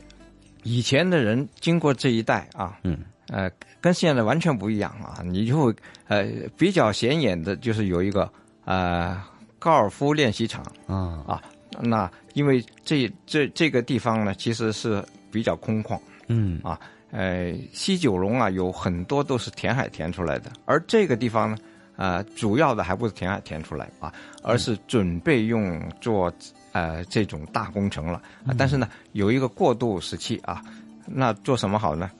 [0.62, 2.98] 以前的人经过这一带啊，嗯，
[3.28, 3.50] 呃，
[3.80, 5.22] 跟现在完全不一样啊。
[5.24, 5.74] 你就会
[6.08, 6.26] 呃
[6.58, 8.30] 比较显眼的就是有一个
[8.66, 9.18] 呃
[9.58, 11.42] 高尔夫练习场啊啊。
[11.80, 15.98] 那因为这这这个地方呢，其实是比较空旷，
[16.28, 16.60] 嗯。
[16.62, 21.56] 啊，呃，西九龙啊有很多都是填海填出来的，而这个地方呢，
[21.96, 24.12] 呃，主要的还不是填海填出来啊，
[24.42, 26.32] 而是准备用做
[26.72, 30.62] 呃这种大工程了，啊，但是呢有一个过渡时期啊，
[31.06, 32.10] 那做什么好呢？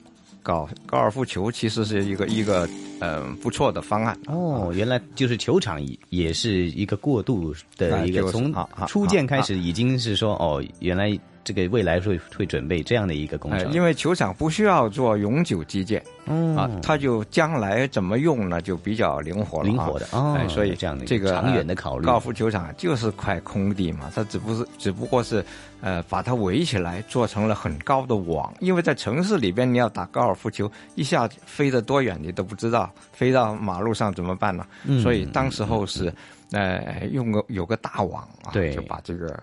[0.47, 2.65] 搞高尔夫球其实是一个一个
[3.01, 5.77] 呃不错的方案哦，原来就是球场
[6.07, 8.55] 也是一个过渡的一个从
[8.87, 11.09] 初建开始已经是说哦，原来
[11.47, 25.41] 这个未来会会准备这样的一个工程，因为球场不需要做永久基建，嗯啊，它就将来怎么用呢就比较灵活了，灵活的哦，所以这样的这个长远的考虑，高尔夫球场就是块空地嘛，它只不是只不过是
[25.79, 34.65] 呃把它围起来做成了很高的网，因为在城市里边你要打高尔夫球，一下飞得多远你都不知道，飞到马路上怎么办呢？
[35.01, 36.13] 所以当时候是。
[36.51, 39.37] 呃，用个有个大网啊，对，就把这个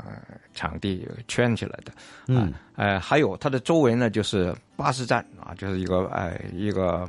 [0.54, 1.92] 场地圈起来的。
[2.28, 7.06] 嗯，呃，还有它的周围呢，就是巴士站啊，就是一个呃一个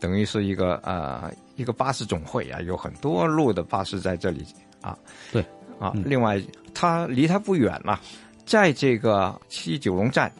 [0.00, 4.46] 等于是一个呃一个巴士总会啊，有很多路的巴士在这里
[4.80, 4.96] 啊。
[5.30, 5.44] 对，
[5.78, 6.40] 啊，另外
[6.72, 8.00] 它离它不远了，
[8.46, 10.32] 在这个西九龙站，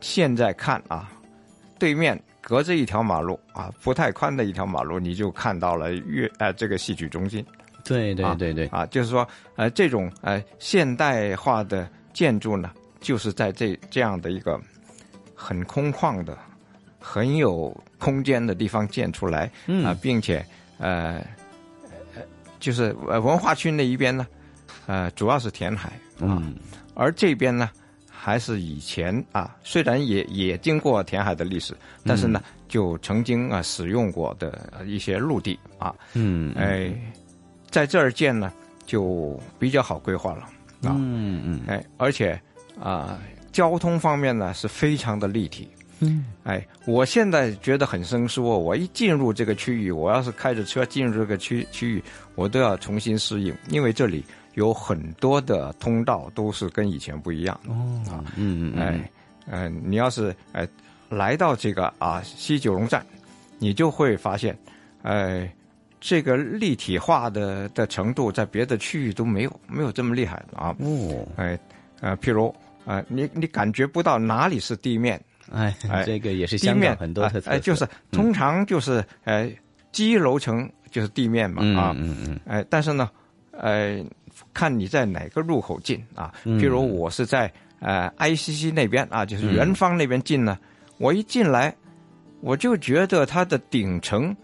[0.00, 1.12] 现在看啊，
[1.78, 7.46] 对面隔着一条马路啊，不太宽的一条马路，你就看到了粤呃这个戏曲中心。
[7.88, 8.66] 对对对对。
[8.66, 9.26] 啊，就是说，
[9.56, 12.70] 呃，这种呃现代化的建筑呢，
[13.00, 14.60] 就是在这这样的一个
[15.34, 16.36] 很空旷的、
[17.00, 19.84] 很有空间的地方建出来，嗯。
[19.84, 20.44] 啊，并且
[20.78, 21.24] 呃，
[22.60, 24.26] 就是文化区那一边呢，
[24.86, 26.54] 呃，主要是填海，嗯，
[26.94, 27.70] 而这边呢，
[28.10, 36.92] 还是以前啊，虽然也也经过填海的历史，但是呢，就曾经啊使用过的一些陆地啊，嗯，哎。
[37.70, 38.52] 在这儿建呢，
[38.86, 40.42] 就比较好规划了
[40.88, 42.40] 啊，嗯嗯，哎，而且
[42.80, 43.18] 啊，
[43.52, 45.68] 交通方面呢是非常的立体，
[46.00, 52.02] 嗯，哎，我现在觉得很生疏，我一进入这个区域，我要是开着车进入这个区区域，
[52.36, 59.10] 我都要重新适应，因为这里有很多的通道都是跟以前不一样的哦，嗯嗯，哎，
[59.46, 60.66] 嗯，你要是哎
[61.08, 63.04] 来到这个啊西九龙站，
[63.58, 64.56] 你就会发现，
[65.02, 65.52] 哎。
[66.00, 70.74] 这个立体化的的程度，在别的区域都没有没有这么厉害啊！
[70.78, 71.58] 哦，哎，
[72.00, 75.20] 呃，譬如啊，你你感觉不到哪里是地面，
[75.52, 79.50] 哎，哎，这个也是香港很多特色，哎，就是通常就是呃，
[79.92, 83.10] 基楼层就是地面嘛，啊，嗯嗯，哎，但是呢，
[83.50, 83.98] 呃，
[84.54, 90.56] 看你在哪个入口进啊，譬如我是在呃 ICC 那边啊，就是元芳那边进呢，
[90.98, 91.74] 我一进来，
[92.40, 94.34] 我就觉得它的顶层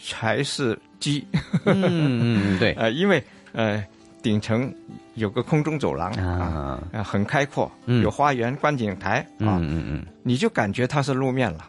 [0.00, 0.78] 才是。
[1.00, 1.24] 基，
[1.64, 3.22] 嗯嗯对， 呃，因为
[3.52, 3.80] 呃
[4.20, 4.68] 顶层
[5.14, 7.70] 有个空中走廊啊，很开阔，
[8.02, 11.64] 有花园、观景台啊，嗯嗯嗯，你就感觉它是路面了，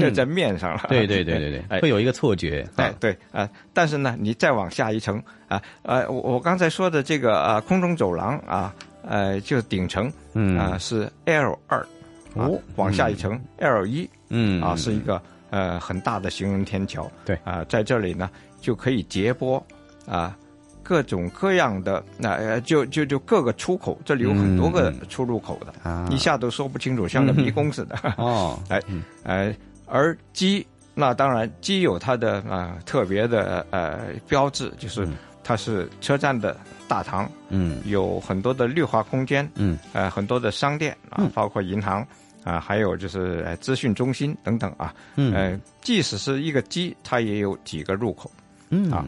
[0.00, 8.74] 就在面上了，对对对对对，会有一个错觉，哎对啊，但是呢，你再往下一层啊，呃，我我刚才说的这个啊空中走廊啊，
[9.06, 10.58] 呃，就是顶层，嗯。
[10.58, 11.86] 啊是 L 二，
[12.32, 15.20] 哦，往下一层 L 一，嗯啊是一个
[15.52, 18.28] 呃很大的行人天桥，对啊，在这里呢。
[18.62, 19.60] 就可以截波
[20.06, 20.38] 啊，
[20.84, 27.98] 各种各样的那呃，就就就各个出口，这里有很多个出入口的，啊，一下都说不清楚，像个迷宫似的。
[28.16, 28.80] 哦， 哎，
[29.24, 35.08] 哎，而机那当然机有它的啊特别的呃标志，就是
[35.42, 42.06] 它是车站的大堂，嗯，有很多的绿化空间，嗯，呃，很多的商店啊，包括银行
[42.44, 44.94] 啊，还有就是呃资讯中心等等啊。
[45.16, 48.30] 嗯呃，即使是一个机，它也有几个入口。
[48.70, 49.06] 嗯啊，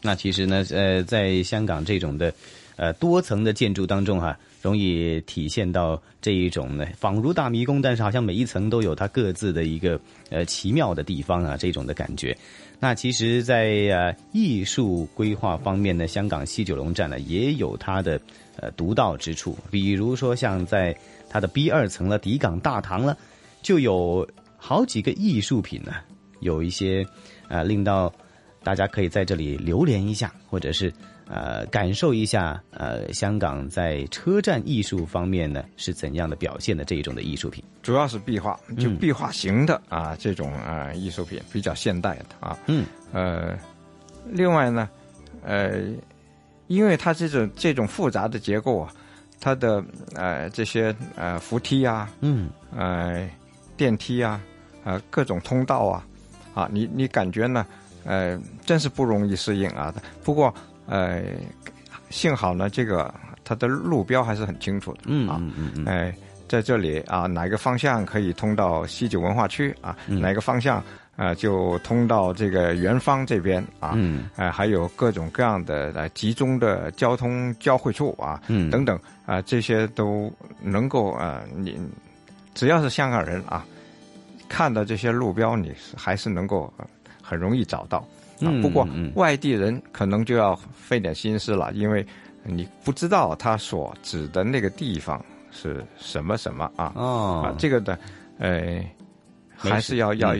[0.00, 2.32] 那其实呢，呃，在香港这种的
[2.76, 10.00] 呃多层的建筑当中哈、容易体现到这一种呢，仿如大迷宫，但是好像每一层都有它各自的一个
[10.30, 12.36] 呃奇妙的地方啊，这种的感觉。
[12.80, 18.20] 那其实在，呃艺术规划方面呢，香港西九龙站呢也有它的
[18.56, 20.94] 呃独到之处，比如说像在
[21.34, 23.18] 它的 B 二层了底港大堂了，
[23.60, 24.24] 就有
[24.56, 25.94] 好几个艺术品呢，
[26.38, 27.04] 有一些
[27.48, 28.12] 呃令到
[28.62, 30.92] 大家可以在这里流连一下，或者是
[31.26, 37.64] 呃感受一下呃香港在车站艺术方面呢是怎样的表现的这一种的艺术品。
[37.82, 42.56] 主要是壁画，就嗯壁画型的啊，这种啊艺术品比较现代的啊。
[42.68, 43.58] 嗯，呃，
[44.24, 44.88] 另外呢，
[45.42, 45.82] 呃，
[46.68, 48.94] 因为它这种这种复杂的结构啊，
[49.44, 49.84] 它的
[50.14, 53.28] 呃这些呃扶梯啊，嗯，呃
[53.76, 54.40] 电梯啊，
[54.84, 56.06] 呃各种通道啊，
[56.54, 57.66] 啊，你你感觉呢？
[58.06, 59.92] 呃，真是不容易适应啊。
[60.22, 60.54] 不过
[60.86, 61.22] 呃，
[62.08, 63.12] 幸好呢，这个
[63.44, 65.00] 它的路标还是很清楚的。
[65.04, 66.14] 嗯啊，嗯嗯嗯，哎，
[66.48, 69.94] 在这里啊，哪个方向可以通到西九文化区啊？
[70.06, 70.82] 嗯哪个方向
[71.16, 73.92] 啊就通到这个元芳这边啊？
[73.94, 81.78] 嗯，呃，还有各种各样的呃集中的交通交汇处啊，嗯等等啊、这些都能够啊、你
[82.54, 83.64] 只要是香港人啊，
[84.48, 86.86] 看到这些路标，你还是能够、呃
[87.26, 88.06] 很容易找到。
[88.60, 92.06] 不过嗯外地人可能就要费点心思了，因为
[92.42, 96.92] 你不知道他所指的那个地方是什么什么啊。
[96.94, 97.98] 哦啊，这个的，
[98.38, 98.84] 呃，
[99.70, 100.34] 还是要要、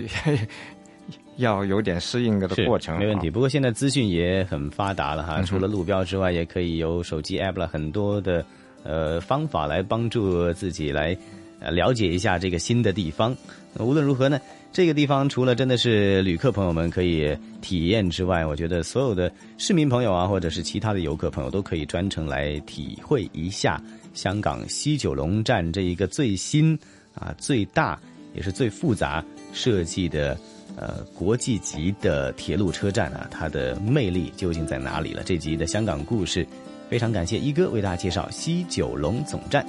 [1.37, 2.99] 要有点适应的过程。
[2.99, 3.29] 没问题。
[3.29, 8.45] 啊不过现在资讯也很发达了哈，嗯除了路标之外，也可以有手机 app 了，很多的
[8.83, 11.16] 呃方法来帮助自己来
[11.61, 13.37] 呃了解一下这个新的地方。
[13.81, 14.41] 无论如何呢，
[14.72, 26.79] 这个地方除了真的是旅客朋友们可以体验之外，我觉得所有的市民朋友啊，或者是其他的游客朋友都可以专程来体会一下香港西九龙站这一个最新
[27.16, 27.99] 啊、最大
[28.35, 30.37] 也是最复杂设计的。
[30.76, 35.22] 呃，国际级的铁路车站啊，它的魅力究竟在哪里了？
[35.22, 36.45] 这集的香港故事，
[36.91, 39.64] 非常感谢一哥为大家介绍西九龙总站。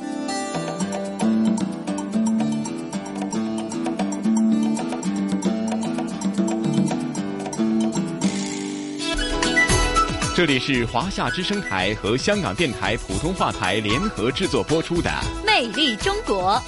[10.35, 15.09] 这里是华夏之声台和香港电台普通话台联合制作播出的
[15.45, 16.59] 《魅力中国》。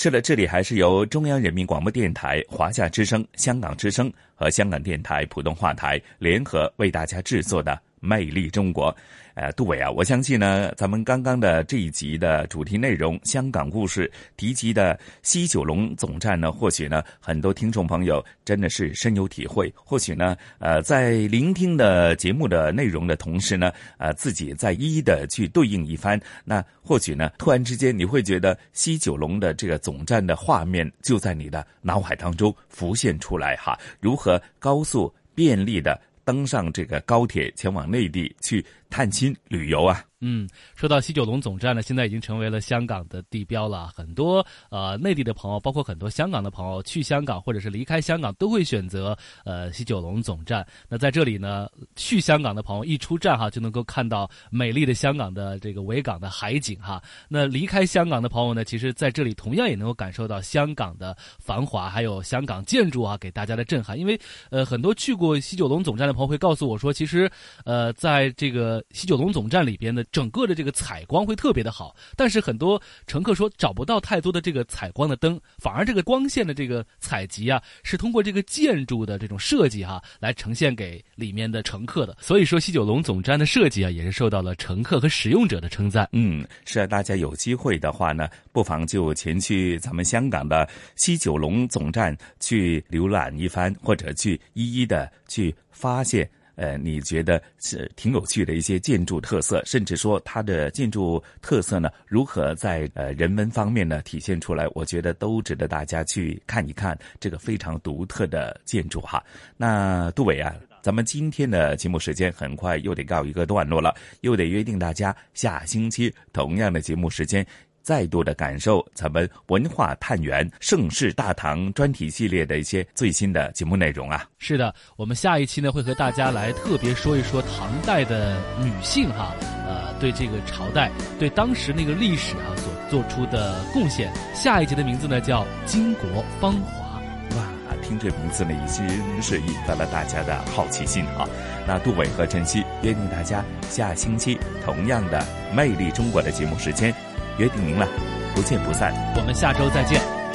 [0.00, 8.94] 是的，这里还是由中央人民广播电台、华夏之声、香港之声和香港电台普通话台联合为大家制作的《魅力中国》。
[9.38, 19.72] 呃，杜伟啊，我相信呢，咱们刚刚的这一集的主题内容——香港故事提及的西九龙总站呢，或许呢，很多听众朋友真的是深有体会。
[19.76, 26.20] 或许呢，呃，在聆听的节目的内容的同时呢，呃，自己再一一的去对应一番。
[26.44, 40.04] 那或许呢，突然之间你会觉得西九龙的这个总站的画面就在你的脑海当中浮现出来哈，如何高速便利的登上这个高铁前往内地去探亲旅游啊。
[40.20, 43.88] 嗯，说到西九龙总站呢，现在已经成为了香港的地标了。
[43.94, 50.66] 很多呃内地的朋友，包括很多香港的朋友，去香港或者是离开香港，都会选择呃西九龙总站。
[50.88, 57.00] 那在这里呢，去香港的朋友一出站哈，就能够看到美丽的香港的这个维港的海景哈。
[57.28, 63.96] 那离开香港的朋友呢，其实在这里同样也能够感受到香港的繁华，还有香港建筑啊给大家的震撼。
[63.96, 64.18] 因为
[64.50, 67.30] 呃很多去过西九龙总站的朋友会告诉我说，其实
[67.64, 82.16] 呃在这个西九龙总站里边的整个的这个采光会特别的好，但是很多乘客说找不到太多的这个采光的灯，反而这个光线的这个采集啊，是通过这个建筑的这种设计哈、来呈现给里面的乘客的。
[82.20, 86.08] 所以说西九龙总站的设计啊，也是受到了乘客和使用者的称赞。
[86.12, 96.28] 嗯，是啊，大家有机会的话呢，不妨就前去咱们香港的西九龙总站去浏览一番，或者去一一的去发现。
[96.58, 104.66] 呃，你觉得是挺有趣的一些建筑特色，甚至说它的建筑特色呢，如何在呃人文方面呢体现出来？
[104.74, 109.22] 我觉得都值得大家去看一看这个非常独特的建筑哈。
[109.56, 110.52] 那杜伟啊，
[110.82, 117.46] 咱们今天的节目时间很快又得告一个段落了，又得约定大家下星期同样的节目时间。
[117.88, 124.28] 再度的感受咱们文化探源盛世大唐专题系列的一些最新的节目内容啊。
[124.36, 129.34] 是的我们下一期呢会和大家来特别说一说唐代的女性哈
[129.66, 134.12] 呃对这个朝代对当时那个历史啊所做出的贡献。
[134.34, 137.00] 下一集的名字呢叫巾帼芳华。
[137.38, 138.86] 哇听这名字呢已经
[139.22, 141.26] 是引发了大家的好奇心啊
[141.66, 145.24] 那杜伟和晨曦约定大家下星期同样的
[145.54, 146.94] 魅力中国的节目时间
[147.38, 147.88] 约定明了，
[148.34, 150.18] 不见不散，我们下周再见。